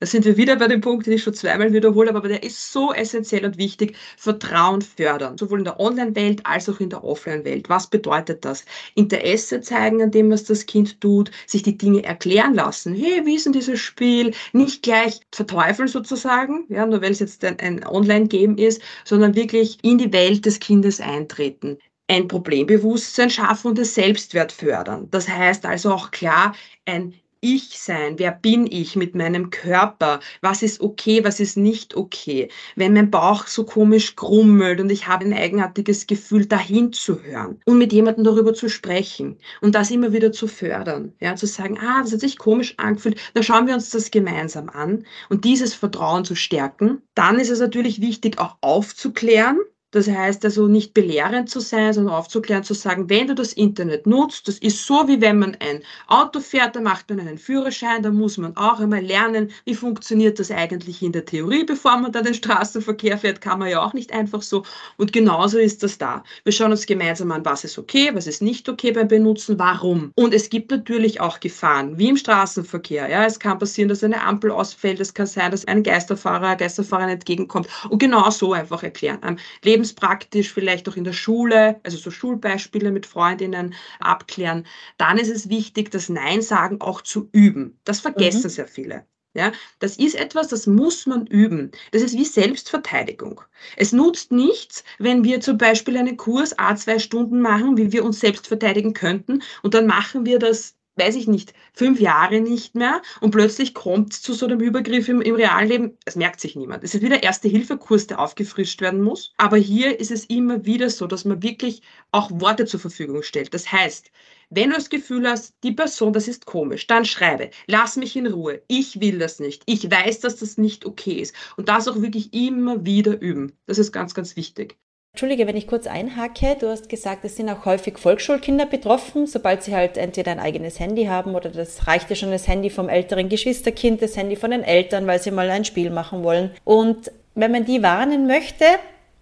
Da 0.00 0.06
sind 0.06 0.24
wir 0.24 0.36
wieder 0.36 0.54
bei 0.56 0.68
dem 0.68 0.80
Punkt, 0.80 1.06
den 1.06 1.14
ich 1.14 1.24
schon 1.24 1.34
zweimal 1.34 1.72
wiederhole, 1.72 2.14
aber 2.14 2.28
der 2.28 2.44
ist 2.44 2.72
so 2.72 2.92
essentiell 2.92 3.44
und 3.44 3.58
wichtig. 3.58 3.96
Vertrauen 4.16 4.80
fördern, 4.80 5.36
sowohl 5.36 5.58
in 5.58 5.64
der 5.64 5.80
Online-Welt 5.80 6.46
als 6.46 6.68
auch 6.68 6.78
in 6.78 6.90
der 6.90 7.02
Offline-Welt. 7.02 7.68
Was 7.68 7.88
bedeutet 7.88 8.44
das? 8.44 8.64
Interesse 8.94 9.60
zeigen 9.60 10.00
an 10.00 10.12
dem, 10.12 10.30
was 10.30 10.44
das 10.44 10.66
Kind 10.66 11.00
tut, 11.00 11.32
sich 11.48 11.64
die 11.64 11.76
Dinge 11.76 12.04
erklären 12.04 12.54
lassen. 12.54 12.94
Hey, 12.94 13.26
wie 13.26 13.34
ist 13.34 13.46
denn 13.46 13.52
dieses 13.52 13.80
Spiel? 13.80 14.32
Nicht 14.52 14.84
gleich 14.84 15.20
verteufeln 15.34 15.88
sozusagen, 15.88 16.66
ja, 16.68 16.86
nur 16.86 17.02
weil 17.02 17.10
es 17.10 17.18
jetzt 17.18 17.44
ein, 17.44 17.58
ein 17.58 17.84
Online-Game 17.84 18.56
ist, 18.56 18.80
sondern 19.04 19.34
wirklich 19.34 19.78
in 19.82 19.98
die 19.98 20.12
Welt 20.12 20.46
des 20.46 20.60
Kindes 20.60 21.00
eintreten 21.00 21.78
ein 22.10 22.26
Problembewusstsein 22.26 23.28
schaffen 23.30 23.68
und 23.68 23.78
das 23.78 23.94
Selbstwert 23.94 24.50
fördern. 24.50 25.08
Das 25.10 25.28
heißt 25.28 25.66
also 25.66 25.92
auch 25.92 26.10
klar 26.10 26.54
ein 26.86 27.12
ich 27.40 27.78
sein? 27.78 28.18
Wer 28.18 28.32
bin 28.32 28.66
ich 28.66 28.96
mit 28.96 29.14
meinem 29.14 29.50
Körper? 29.50 30.20
Was 30.40 30.62
ist 30.62 30.80
okay, 30.80 31.24
was 31.24 31.40
ist 31.40 31.56
nicht 31.56 31.96
okay? 31.96 32.48
Wenn 32.76 32.92
mein 32.92 33.10
Bauch 33.10 33.46
so 33.46 33.64
komisch 33.64 34.16
grummelt 34.16 34.80
und 34.80 34.90
ich 34.90 35.06
habe 35.06 35.24
ein 35.24 35.32
eigenartiges 35.32 36.06
Gefühl, 36.06 36.46
dahin 36.46 36.92
zu 36.92 37.22
hören 37.22 37.60
und 37.64 37.78
mit 37.78 37.92
jemandem 37.92 38.24
darüber 38.24 38.54
zu 38.54 38.68
sprechen 38.68 39.38
und 39.60 39.74
das 39.74 39.90
immer 39.90 40.12
wieder 40.12 40.32
zu 40.32 40.48
fördern. 40.48 41.12
Ja, 41.20 41.36
zu 41.36 41.46
sagen, 41.46 41.78
ah, 41.78 42.02
das 42.02 42.12
hat 42.12 42.20
sich 42.20 42.38
komisch 42.38 42.74
angefühlt, 42.78 43.20
dann 43.34 43.42
schauen 43.42 43.66
wir 43.66 43.74
uns 43.74 43.90
das 43.90 44.10
gemeinsam 44.10 44.68
an 44.68 45.04
und 45.28 45.44
dieses 45.44 45.74
Vertrauen 45.74 46.24
zu 46.24 46.34
stärken. 46.34 47.02
Dann 47.14 47.38
ist 47.38 47.50
es 47.50 47.60
natürlich 47.60 48.00
wichtig, 48.00 48.38
auch 48.38 48.56
aufzuklären, 48.60 49.58
das 49.90 50.08
heißt 50.08 50.44
also 50.44 50.66
nicht 50.68 50.92
belehrend 50.92 51.48
zu 51.48 51.60
sein, 51.60 51.92
sondern 51.92 52.14
aufzuklären, 52.14 52.62
zu 52.62 52.74
sagen, 52.74 53.08
wenn 53.08 53.26
du 53.26 53.34
das 53.34 53.54
Internet 53.54 54.06
nutzt, 54.06 54.46
das 54.46 54.58
ist 54.58 54.84
so, 54.84 55.08
wie 55.08 55.20
wenn 55.20 55.38
man 55.38 55.56
ein 55.60 55.82
Auto 56.06 56.40
fährt, 56.40 56.76
da 56.76 56.80
macht 56.80 57.08
man 57.08 57.20
einen 57.20 57.38
Führerschein, 57.38 58.02
da 58.02 58.10
muss 58.10 58.36
man 58.36 58.56
auch 58.56 58.80
einmal 58.80 59.00
lernen, 59.00 59.50
wie 59.64 59.74
funktioniert 59.74 60.38
das 60.38 60.50
eigentlich 60.50 61.02
in 61.02 61.12
der 61.12 61.24
Theorie, 61.24 61.64
bevor 61.64 61.96
man 61.96 62.12
dann 62.12 62.24
den 62.24 62.34
Straßenverkehr 62.34 63.16
fährt, 63.16 63.40
kann 63.40 63.58
man 63.58 63.68
ja 63.70 63.82
auch 63.82 63.94
nicht 63.94 64.12
einfach 64.12 64.42
so. 64.42 64.64
Und 64.98 65.12
genauso 65.12 65.58
ist 65.58 65.82
das 65.82 65.96
da. 65.96 66.22
Wir 66.44 66.52
schauen 66.52 66.70
uns 66.70 66.84
gemeinsam 66.84 67.32
an, 67.32 67.44
was 67.44 67.64
ist 67.64 67.78
okay, 67.78 68.10
was 68.12 68.26
ist 68.26 68.42
nicht 68.42 68.68
okay 68.68 68.92
beim 68.92 69.08
Benutzen, 69.08 69.58
warum. 69.58 70.12
Und 70.16 70.34
es 70.34 70.50
gibt 70.50 70.70
natürlich 70.70 71.20
auch 71.20 71.40
Gefahren, 71.40 71.98
wie 71.98 72.08
im 72.08 72.16
Straßenverkehr. 72.16 73.08
Ja, 73.08 73.24
es 73.24 73.38
kann 73.38 73.58
passieren, 73.58 73.88
dass 73.88 74.04
eine 74.04 74.22
Ampel 74.22 74.50
ausfällt, 74.50 75.00
es 75.00 75.14
kann 75.14 75.26
sein, 75.26 75.50
dass 75.50 75.64
ein 75.64 75.82
Geisterfahrer, 75.82 76.56
Geisterfahrer 76.56 77.08
entgegenkommt. 77.08 77.68
Und 77.88 78.00
genau 78.00 78.28
so 78.30 78.52
einfach 78.52 78.82
erklären. 78.82 79.18
Am 79.22 79.38
lebenspraktisch, 79.78 80.52
vielleicht 80.52 80.88
auch 80.88 80.96
in 80.96 81.04
der 81.04 81.12
Schule, 81.12 81.80
also 81.84 81.96
so 81.96 82.10
Schulbeispiele 82.10 82.90
mit 82.90 83.06
Freundinnen 83.06 83.74
abklären. 84.00 84.66
Dann 84.96 85.18
ist 85.18 85.30
es 85.30 85.48
wichtig, 85.48 85.90
das 85.90 86.08
Nein 86.08 86.42
sagen 86.42 86.80
auch 86.80 87.02
zu 87.02 87.28
üben. 87.32 87.78
Das 87.84 88.00
vergessen 88.00 88.44
mhm. 88.44 88.48
sehr 88.50 88.68
viele. 88.68 89.06
Ja, 89.34 89.52
das 89.78 89.98
ist 89.98 90.16
etwas, 90.16 90.48
das 90.48 90.66
muss 90.66 91.06
man 91.06 91.26
üben. 91.26 91.70
Das 91.92 92.02
ist 92.02 92.16
wie 92.16 92.24
Selbstverteidigung. 92.24 93.42
Es 93.76 93.92
nutzt 93.92 94.32
nichts, 94.32 94.82
wenn 94.98 95.22
wir 95.22 95.40
zum 95.40 95.58
Beispiel 95.58 95.96
einen 95.96 96.16
Kurs 96.16 96.58
A 96.58 96.74
zwei 96.74 96.98
Stunden 96.98 97.40
machen, 97.40 97.76
wie 97.76 97.92
wir 97.92 98.04
uns 98.04 98.20
selbst 98.20 98.48
verteidigen 98.48 98.94
könnten, 98.94 99.42
und 99.62 99.74
dann 99.74 99.86
machen 99.86 100.24
wir 100.24 100.38
das 100.38 100.77
weiß 100.98 101.14
ich 101.16 101.28
nicht, 101.28 101.52
fünf 101.72 102.00
Jahre 102.00 102.40
nicht 102.40 102.74
mehr 102.74 103.00
und 103.20 103.30
plötzlich 103.30 103.74
kommt 103.74 104.12
es 104.12 104.22
zu 104.22 104.34
so 104.34 104.46
einem 104.46 104.60
Übergriff 104.60 105.08
im, 105.08 105.20
im 105.20 105.34
realen 105.34 105.68
Leben. 105.68 105.98
Es 106.04 106.16
merkt 106.16 106.40
sich 106.40 106.56
niemand. 106.56 106.84
Es 106.84 106.94
ist 106.94 107.02
wieder 107.02 107.22
Erste-Hilfe-Kurs, 107.22 108.06
der 108.08 108.20
aufgefrischt 108.20 108.80
werden 108.80 109.02
muss. 109.02 109.32
Aber 109.36 109.56
hier 109.56 110.00
ist 110.00 110.10
es 110.10 110.24
immer 110.26 110.64
wieder 110.64 110.90
so, 110.90 111.06
dass 111.06 111.24
man 111.24 111.42
wirklich 111.42 111.82
auch 112.12 112.30
Worte 112.32 112.66
zur 112.66 112.80
Verfügung 112.80 113.22
stellt. 113.22 113.54
Das 113.54 113.70
heißt, 113.70 114.10
wenn 114.50 114.70
du 114.70 114.76
das 114.76 114.88
Gefühl 114.88 115.28
hast, 115.28 115.54
die 115.62 115.72
Person, 115.72 116.12
das 116.12 116.26
ist 116.26 116.46
komisch, 116.46 116.86
dann 116.86 117.04
schreibe, 117.04 117.50
lass 117.66 117.96
mich 117.96 118.16
in 118.16 118.26
Ruhe. 118.26 118.62
Ich 118.66 119.00
will 119.00 119.18
das 119.18 119.40
nicht. 119.40 119.62
Ich 119.66 119.90
weiß, 119.90 120.20
dass 120.20 120.36
das 120.36 120.56
nicht 120.56 120.86
okay 120.86 121.20
ist. 121.20 121.34
Und 121.56 121.68
das 121.68 121.86
auch 121.86 122.00
wirklich 122.00 122.32
immer 122.32 122.84
wieder 122.86 123.20
üben. 123.20 123.52
Das 123.66 123.78
ist 123.78 123.92
ganz, 123.92 124.14
ganz 124.14 124.36
wichtig. 124.36 124.78
Entschuldige, 125.12 125.48
wenn 125.48 125.56
ich 125.56 125.66
kurz 125.66 125.88
einhacke, 125.88 126.56
du 126.60 126.68
hast 126.68 126.88
gesagt, 126.88 127.24
es 127.24 127.34
sind 127.34 127.50
auch 127.50 127.64
häufig 127.64 127.98
Volksschulkinder 127.98 128.66
betroffen, 128.66 129.26
sobald 129.26 129.64
sie 129.64 129.74
halt 129.74 129.96
entweder 129.96 130.30
ein 130.30 130.38
eigenes 130.38 130.78
Handy 130.78 131.06
haben 131.06 131.34
oder 131.34 131.50
das 131.50 131.88
reicht 131.88 132.08
ja 132.08 132.14
schon 132.14 132.30
das 132.30 132.46
Handy 132.46 132.70
vom 132.70 132.88
älteren 132.88 133.28
Geschwisterkind, 133.28 134.00
das 134.00 134.16
Handy 134.16 134.36
von 134.36 134.52
den 134.52 134.62
Eltern, 134.62 135.08
weil 135.08 135.20
sie 135.20 135.32
mal 135.32 135.50
ein 135.50 135.64
Spiel 135.64 135.90
machen 135.90 136.22
wollen. 136.22 136.52
Und 136.64 137.10
wenn 137.34 137.50
man 137.50 137.64
die 137.64 137.82
warnen 137.82 138.28
möchte, 138.28 138.64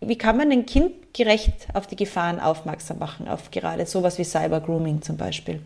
wie 0.00 0.18
kann 0.18 0.36
man 0.36 0.52
ein 0.52 0.66
Kind 0.66 1.14
gerecht 1.14 1.68
auf 1.72 1.86
die 1.86 1.96
Gefahren 1.96 2.40
aufmerksam 2.40 2.98
machen, 2.98 3.26
auf 3.26 3.50
gerade 3.50 3.86
sowas 3.86 4.18
wie 4.18 4.24
Cybergrooming 4.24 5.00
zum 5.00 5.16
Beispiel? 5.16 5.60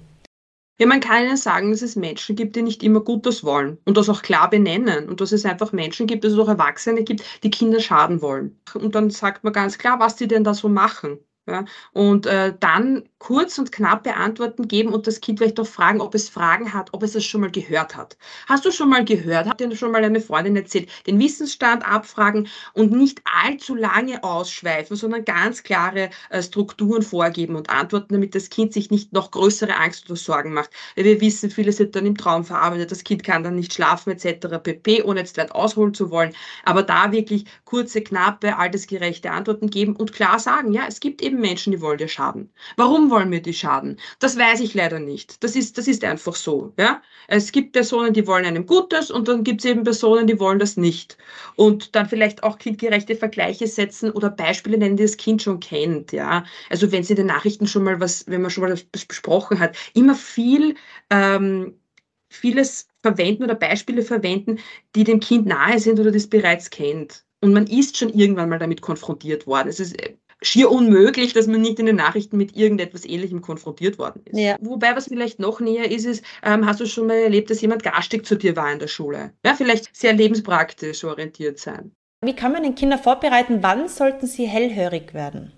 Ja, 0.81 0.87
man 0.87 0.99
kann 1.01 1.25
ihnen 1.25 1.37
sagen, 1.37 1.71
dass 1.71 1.81
es 1.83 1.95
Menschen 1.95 2.35
gibt, 2.37 2.57
die 2.57 2.63
nicht 2.63 2.83
immer 2.83 3.01
Gutes 3.03 3.45
wollen 3.45 3.79
und 3.85 3.97
das 3.97 4.09
auch 4.09 4.21
klar 4.23 4.49
benennen 4.51 5.09
und 5.09 5.21
dass 5.21 5.31
es 5.33 5.45
einfach 5.45 5.71
Menschen 5.73 6.07
gibt, 6.09 6.25
dass 6.25 6.33
es 6.33 6.39
auch 6.41 6.49
Erwachsene 6.49 7.05
gibt, 7.05 7.23
die 7.45 7.51
Kinder 7.51 7.79
schaden 7.81 8.21
wollen. 8.23 8.59
Und 8.75 8.95
dann 8.97 9.11
sagt 9.11 9.45
man 9.45 9.53
ganz 9.53 9.79
klar, 9.79 10.01
was 10.01 10.17
die 10.17 10.27
denn 10.27 10.43
da 10.45 10.55
so 10.55 10.69
machen. 10.69 11.19
Ja, 11.47 11.65
und 11.93 12.27
äh, 12.27 12.55
dann 12.61 13.09
kurz 13.19 13.59
und 13.59 13.73
knappe 13.73 14.15
Antworten 14.15 14.69
geben 14.69 14.93
und 14.93 15.07
das 15.07 15.21
Kind 15.21 15.39
vielleicht 15.39 15.59
auch 15.59 15.67
fragen, 15.67 16.01
ob 16.01 16.15
es 16.15 16.29
Fragen 16.29 16.73
hat, 16.75 16.91
ob 16.93 17.03
es 17.03 17.13
das 17.13 17.25
schon 17.25 17.41
mal 17.41 17.51
gehört 17.51 17.97
hat. 17.97 18.19
Hast 18.47 18.65
du 18.65 18.71
schon 18.71 18.91
mal 18.91 19.05
gehört? 19.05 19.49
Hat 19.49 19.59
dir 19.59 19.75
schon 19.75 19.91
mal 19.91 20.05
eine 20.05 20.21
Freundin 20.21 20.55
erzählt? 20.55 20.91
Den 21.07 21.19
Wissensstand 21.19 21.87
abfragen 21.87 22.49
und 22.75 22.93
nicht 22.93 23.23
allzu 23.25 23.75
lange 23.75 24.23
ausschweifen, 24.23 24.97
sondern 24.97 25.25
ganz 25.25 25.63
klare 25.63 26.11
äh, 26.29 26.43
Strukturen 26.43 27.03
vorgeben 27.03 27.57
und 27.57 27.71
antworten, 27.71 28.15
damit 28.15 28.35
das 28.35 28.51
Kind 28.51 28.75
sich 28.75 28.91
nicht 28.91 29.13
noch 29.13 29.31
größere 29.31 29.77
Angst 29.77 30.11
oder 30.11 30.17
Sorgen 30.17 30.53
macht. 30.53 30.71
Wir 30.95 31.21
wissen, 31.23 31.51
vieles 31.51 31.79
wird 31.79 31.97
dann 31.97 32.07
im 32.07 32.17
Traum 32.19 32.45
verarbeitet, 32.45 32.91
das 32.91 33.03
Kind 33.03 33.25
kann 33.25 33.43
dann 33.43 33.57
nicht 33.57 33.73
schlafen 33.73 34.11
etc. 34.11 34.59
pp, 34.63 35.03
ohne 35.03 35.21
jetzt 35.21 35.39
weit 35.39 35.53
ausholen 35.53 35.95
zu 35.95 36.11
wollen. 36.11 36.35
Aber 36.65 36.83
da 36.83 37.13
wirklich 37.13 37.45
kurze, 37.65 38.03
knappe, 38.03 38.57
altersgerechte 38.57 39.31
Antworten 39.31 39.71
geben 39.71 39.97
und 39.97 40.13
klar 40.13 40.39
sagen, 40.39 40.73
ja, 40.73 40.83
es 40.87 41.01
gibt 41.01 41.23
eben 41.23 41.30
eben 41.31 41.41
Menschen, 41.41 41.73
die 41.73 41.81
wollen 41.81 41.99
dir 41.99 42.09
schaden. 42.09 42.51
Warum 42.77 43.11
wollen 43.11 43.31
wir 43.31 43.41
die 43.41 43.55
schaden? 43.55 43.99
Das 44.19 44.37
weiß 44.37 44.61
ich 44.61 44.75
leider 44.75 44.99
nicht. 44.99 45.43
Das 45.43 45.57
ist, 45.57 45.79
das 45.79 45.87
ist 45.89 46.05
einfach 46.05 46.35
so. 46.35 46.73
Ja? 46.79 47.03
Es 47.29 47.53
gibt 47.53 47.73
Personen, 47.73 48.13
die 48.13 48.27
wollen 48.27 48.45
einem 48.45 48.67
Gutes 48.67 49.11
und 49.11 49.29
dann 49.29 49.45
gibt 49.45 49.61
es 49.61 49.71
eben 49.71 49.85
Personen, 49.85 50.27
die 50.27 50.41
wollen 50.41 50.59
das 50.59 50.77
nicht. 50.77 51.17
Und 51.57 51.95
dann 51.95 52.09
vielleicht 52.09 52.43
auch 52.43 52.59
kindgerechte 52.59 53.15
Vergleiche 53.15 53.67
setzen 53.67 54.11
oder 54.11 54.31
Beispiele 54.31 54.79
nennen, 54.79 54.97
die 54.97 55.05
das 55.05 55.17
Kind 55.17 55.43
schon 55.43 55.61
kennt. 55.61 56.13
Ja? 56.13 56.45
Also 56.69 56.91
wenn 56.93 57.05
sie 57.05 57.13
in 57.13 57.19
den 57.19 57.27
Nachrichten 57.27 57.67
schon 57.67 57.85
mal 57.85 58.01
was, 58.01 58.27
wenn 58.27 58.43
man 58.43 58.51
schon 58.51 58.65
mal 58.65 58.71
das 58.71 58.85
besprochen 58.85 59.61
hat, 59.61 59.77
immer 59.95 60.15
viel 60.15 60.75
ähm, 61.11 61.75
vieles 62.31 62.89
verwenden 63.03 63.45
oder 63.45 63.55
Beispiele 63.55 64.03
verwenden, 64.03 64.59
die 64.95 65.05
dem 65.05 65.21
Kind 65.21 65.47
nahe 65.47 65.79
sind 65.79 65.99
oder 65.99 66.13
das 66.13 66.29
bereits 66.29 66.71
kennt. 66.71 67.25
Und 67.41 67.53
man 67.53 67.67
ist 67.67 67.97
schon 67.97 68.11
irgendwann 68.11 68.49
mal 68.49 68.59
damit 68.59 68.83
konfrontiert 68.83 69.47
worden. 69.47 69.69
Es 69.69 69.81
ist 69.81 69.99
äh, 70.01 70.17
schier 70.43 70.71
unmöglich, 70.71 71.33
dass 71.33 71.47
man 71.47 71.61
nicht 71.61 71.79
in 71.79 71.87
den 71.87 71.97
Nachrichten 71.97 72.37
mit 72.37 72.57
irgendetwas 72.57 73.05
Ähnlichem 73.05 73.41
konfrontiert 73.41 73.99
worden 73.99 74.23
ist. 74.25 74.39
Ja. 74.39 74.57
Wobei, 74.61 74.97
was 74.97 75.09
vielleicht 75.09 75.39
noch 75.39 75.61
näher 75.61 75.91
ist, 75.91 76.07
ist, 76.07 76.25
ähm, 76.43 76.67
hast 76.67 76.81
du 76.81 76.87
schon 76.87 77.07
mal 77.07 77.19
erlebt, 77.19 77.51
dass 77.51 77.61
jemand 77.61 77.83
garstig 77.83 78.27
zu 78.27 78.37
dir 78.37 78.57
war 78.57 78.73
in 78.73 78.79
der 78.79 78.89
Schule? 78.89 79.33
Ja, 79.45 79.55
vielleicht 79.55 79.95
sehr 79.95 80.13
lebenspraktisch 80.13 81.05
orientiert 81.05 81.59
sein. 81.59 81.93
Wie 82.23 82.35
kann 82.35 82.53
man 82.53 82.63
den 82.63 82.75
Kinder 82.75 82.99
vorbereiten, 82.99 83.63
wann 83.63 83.89
sollten 83.89 84.27
sie 84.27 84.47
hellhörig 84.47 85.15
werden? 85.15 85.53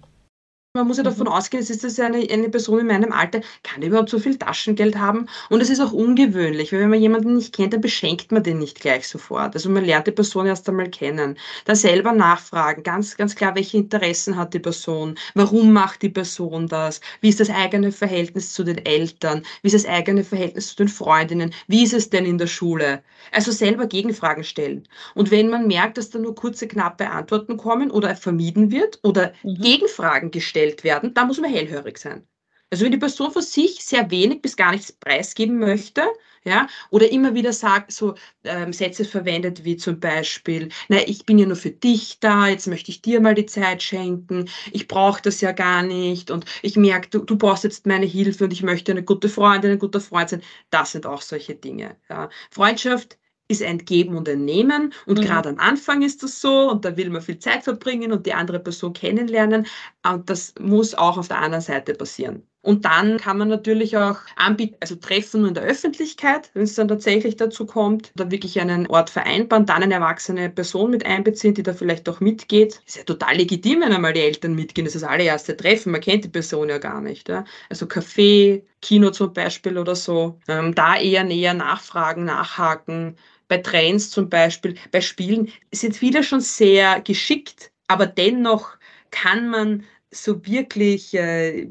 Man 0.74 0.86
muss 0.86 0.96
ja 0.96 1.02
davon 1.02 1.26
mhm. 1.26 1.34
ausgehen, 1.34 1.62
es 1.62 1.68
ist 1.68 1.84
das 1.84 2.00
eine, 2.00 2.26
eine 2.30 2.48
Person 2.48 2.78
in 2.78 2.86
meinem 2.86 3.12
Alter, 3.12 3.42
kann 3.62 3.82
überhaupt 3.82 4.08
so 4.08 4.18
viel 4.18 4.38
Taschengeld 4.38 4.96
haben. 4.96 5.26
Und 5.50 5.60
es 5.60 5.68
ist 5.68 5.80
auch 5.80 5.92
ungewöhnlich, 5.92 6.72
weil 6.72 6.80
wenn 6.80 6.88
man 6.88 6.98
jemanden 6.98 7.34
nicht 7.34 7.54
kennt, 7.54 7.74
dann 7.74 7.82
beschenkt 7.82 8.32
man 8.32 8.42
den 8.42 8.58
nicht 8.58 8.80
gleich 8.80 9.06
sofort. 9.06 9.54
Also 9.54 9.68
man 9.68 9.84
lernt 9.84 10.06
die 10.06 10.12
Person 10.12 10.46
erst 10.46 10.66
einmal 10.70 10.88
kennen. 10.88 11.36
Dann 11.66 11.76
selber 11.76 12.12
nachfragen, 12.12 12.84
ganz, 12.84 13.18
ganz 13.18 13.34
klar, 13.34 13.54
welche 13.54 13.76
Interessen 13.76 14.34
hat 14.34 14.54
die 14.54 14.60
Person, 14.60 15.18
warum 15.34 15.74
macht 15.74 16.00
die 16.00 16.08
Person 16.08 16.68
das, 16.68 17.02
wie 17.20 17.28
ist 17.28 17.40
das 17.40 17.50
eigene 17.50 17.92
Verhältnis 17.92 18.54
zu 18.54 18.64
den 18.64 18.78
Eltern, 18.86 19.42
wie 19.60 19.66
ist 19.68 19.74
das 19.74 19.84
eigene 19.84 20.24
Verhältnis 20.24 20.68
zu 20.68 20.76
den 20.76 20.88
Freundinnen, 20.88 21.52
wie 21.66 21.84
ist 21.84 21.92
es 21.92 22.08
denn 22.08 22.24
in 22.24 22.38
der 22.38 22.46
Schule. 22.46 23.02
Also 23.30 23.52
selber 23.52 23.86
Gegenfragen 23.86 24.42
stellen. 24.42 24.88
Und 25.14 25.30
wenn 25.30 25.50
man 25.50 25.66
merkt, 25.66 25.98
dass 25.98 26.08
da 26.08 26.18
nur 26.18 26.34
kurze, 26.34 26.66
knappe 26.66 27.10
Antworten 27.10 27.58
kommen 27.58 27.90
oder 27.90 28.16
vermieden 28.16 28.70
wird 28.70 29.00
oder 29.02 29.34
mhm. 29.42 29.56
Gegenfragen 29.56 30.30
gestellt 30.30 30.61
gestellt 30.62 30.84
werden, 30.84 31.14
da 31.14 31.24
muss 31.24 31.40
man 31.40 31.50
hellhörig 31.50 31.98
sein. 31.98 32.26
Also 32.70 32.84
wenn 32.84 32.92
die 32.92 32.98
Person 32.98 33.30
von 33.30 33.42
sich 33.42 33.84
sehr 33.84 34.10
wenig 34.10 34.40
bis 34.40 34.56
gar 34.56 34.72
nichts 34.72 34.92
preisgeben 34.92 35.58
möchte, 35.58 36.02
ja, 36.44 36.66
oder 36.90 37.08
immer 37.12 37.34
wieder 37.34 37.52
sagt, 37.52 37.92
so 37.92 38.14
ähm, 38.44 38.72
Sätze 38.72 39.04
verwendet 39.04 39.62
wie 39.64 39.76
zum 39.76 40.00
Beispiel, 40.00 40.70
na, 40.88 40.98
ich 41.06 41.24
bin 41.24 41.38
ja 41.38 41.46
nur 41.46 41.56
für 41.56 41.70
dich 41.70 42.18
da, 42.18 42.48
jetzt 42.48 42.66
möchte 42.66 42.90
ich 42.90 43.00
dir 43.00 43.20
mal 43.20 43.34
die 43.34 43.46
Zeit 43.46 43.82
schenken, 43.82 44.48
ich 44.72 44.88
brauche 44.88 45.22
das 45.22 45.40
ja 45.40 45.52
gar 45.52 45.82
nicht 45.84 46.32
und 46.32 46.46
ich 46.62 46.76
merke, 46.76 47.10
du, 47.10 47.18
du 47.20 47.36
brauchst 47.36 47.62
jetzt 47.62 47.86
meine 47.86 48.06
Hilfe 48.06 48.44
und 48.44 48.52
ich 48.52 48.62
möchte 48.62 48.90
eine 48.90 49.04
gute 49.04 49.28
Freundin, 49.28 49.72
ein 49.72 49.78
guter 49.78 50.00
Freund 50.00 50.30
sein. 50.30 50.42
Das 50.70 50.92
sind 50.92 51.06
auch 51.06 51.22
solche 51.22 51.54
Dinge. 51.54 51.96
Ja. 52.08 52.28
Freundschaft 52.50 53.18
ist 53.52 53.62
ein 53.62 53.78
Geben 53.78 54.16
und 54.16 54.28
ein 54.28 54.44
Nehmen. 54.44 54.92
Und 55.06 55.18
mhm. 55.18 55.22
gerade 55.22 55.48
am 55.50 55.58
Anfang 55.58 56.02
ist 56.02 56.22
das 56.22 56.40
so 56.40 56.70
und 56.70 56.84
da 56.84 56.96
will 56.96 57.10
man 57.10 57.22
viel 57.22 57.38
Zeit 57.38 57.64
verbringen 57.64 58.12
und 58.12 58.26
die 58.26 58.34
andere 58.34 58.58
Person 58.58 58.92
kennenlernen. 58.92 59.66
Und 60.04 60.28
das 60.28 60.54
muss 60.60 60.94
auch 60.94 61.18
auf 61.18 61.28
der 61.28 61.38
anderen 61.38 61.62
Seite 61.62 61.94
passieren. 61.94 62.42
Und 62.62 62.84
dann 62.84 63.18
kann 63.18 63.38
man 63.38 63.48
natürlich 63.48 63.96
auch 63.96 64.18
anbieten, 64.36 64.76
also 64.80 64.94
Treffen 64.94 65.44
in 65.46 65.54
der 65.54 65.64
Öffentlichkeit, 65.64 66.50
wenn 66.54 66.62
es 66.62 66.76
dann 66.76 66.86
tatsächlich 66.86 67.36
dazu 67.36 67.66
kommt, 67.66 68.12
da 68.14 68.30
wirklich 68.30 68.60
einen 68.60 68.86
Ort 68.86 69.10
vereinbaren, 69.10 69.66
dann 69.66 69.82
eine 69.82 69.94
erwachsene 69.94 70.48
Person 70.48 70.92
mit 70.92 71.04
einbeziehen, 71.04 71.54
die 71.54 71.64
da 71.64 71.74
vielleicht 71.74 72.08
auch 72.08 72.20
mitgeht. 72.20 72.80
Ist 72.86 72.98
ja 72.98 73.02
total 73.02 73.36
legitim, 73.36 73.80
wenn 73.80 73.92
einmal 73.92 74.12
die 74.12 74.20
Eltern 74.20 74.54
mitgehen. 74.54 74.84
Das 74.84 74.94
ist 74.94 75.02
das 75.02 75.10
allererste 75.10 75.56
Treffen, 75.56 75.90
man 75.90 76.00
kennt 76.00 76.24
die 76.24 76.28
Person 76.28 76.68
ja 76.68 76.78
gar 76.78 77.00
nicht. 77.00 77.28
Ja? 77.28 77.44
Also 77.68 77.86
Café, 77.86 78.62
Kino 78.80 79.10
zum 79.10 79.32
Beispiel 79.32 79.76
oder 79.76 79.96
so. 79.96 80.38
Ähm, 80.46 80.72
da 80.72 80.96
eher 80.96 81.24
näher 81.24 81.54
nachfragen, 81.54 82.24
nachhaken, 82.24 83.16
bei 83.52 83.58
Trends 83.58 84.08
zum 84.08 84.30
Beispiel, 84.30 84.76
bei 84.92 85.02
Spielen 85.02 85.52
sind 85.72 85.94
viele 85.94 86.22
schon 86.22 86.40
sehr 86.40 87.02
geschickt, 87.02 87.70
aber 87.86 88.06
dennoch 88.06 88.70
kann 89.10 89.50
man 89.50 89.84
so 90.10 90.46
wirklich 90.46 91.12
äh, 91.12 91.68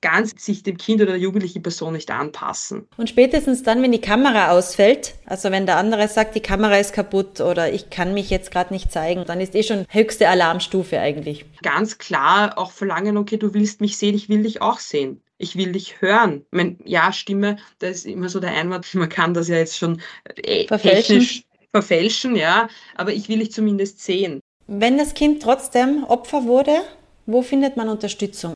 ganz 0.00 0.32
sich 0.36 0.62
dem 0.62 0.76
Kind 0.76 1.02
oder 1.02 1.12
der 1.12 1.20
jugendlichen 1.20 1.60
Person 1.60 1.94
nicht 1.94 2.08
anpassen. 2.12 2.86
Und 2.98 3.08
spätestens 3.08 3.64
dann, 3.64 3.82
wenn 3.82 3.90
die 3.90 4.00
Kamera 4.00 4.52
ausfällt, 4.52 5.14
also 5.26 5.50
wenn 5.50 5.66
der 5.66 5.78
andere 5.78 6.06
sagt, 6.06 6.36
die 6.36 6.40
Kamera 6.40 6.76
ist 6.76 6.92
kaputt 6.92 7.40
oder 7.40 7.72
ich 7.72 7.90
kann 7.90 8.14
mich 8.14 8.30
jetzt 8.30 8.52
gerade 8.52 8.72
nicht 8.72 8.92
zeigen, 8.92 9.24
dann 9.26 9.40
ist 9.40 9.56
eh 9.56 9.64
schon 9.64 9.86
höchste 9.88 10.28
Alarmstufe 10.28 11.00
eigentlich. 11.00 11.46
Ganz 11.62 11.98
klar 11.98 12.58
auch 12.58 12.70
verlangen, 12.70 13.16
okay, 13.16 13.38
du 13.38 13.54
willst 13.54 13.80
mich 13.80 13.96
sehen, 13.96 14.14
ich 14.14 14.28
will 14.28 14.44
dich 14.44 14.62
auch 14.62 14.78
sehen 14.78 15.23
ich 15.38 15.56
will 15.56 15.72
dich 15.72 16.00
hören. 16.00 16.44
Mein 16.50 16.78
Ja-Stimme, 16.84 17.56
da 17.78 17.88
ist 17.88 18.06
immer 18.06 18.28
so 18.28 18.40
der 18.40 18.52
Einwand, 18.52 18.94
man 18.94 19.08
kann 19.08 19.34
das 19.34 19.48
ja 19.48 19.56
jetzt 19.56 19.76
schon 19.76 20.00
äh, 20.36 20.66
verfälschen. 20.66 21.44
verfälschen, 21.72 22.36
ja, 22.36 22.68
aber 22.94 23.12
ich 23.12 23.28
will 23.28 23.40
dich 23.40 23.52
zumindest 23.52 24.00
sehen. 24.00 24.40
Wenn 24.66 24.96
das 24.96 25.14
Kind 25.14 25.42
trotzdem 25.42 26.04
Opfer 26.04 26.44
wurde, 26.44 26.82
wo 27.26 27.42
findet 27.42 27.76
man 27.76 27.88
Unterstützung? 27.88 28.53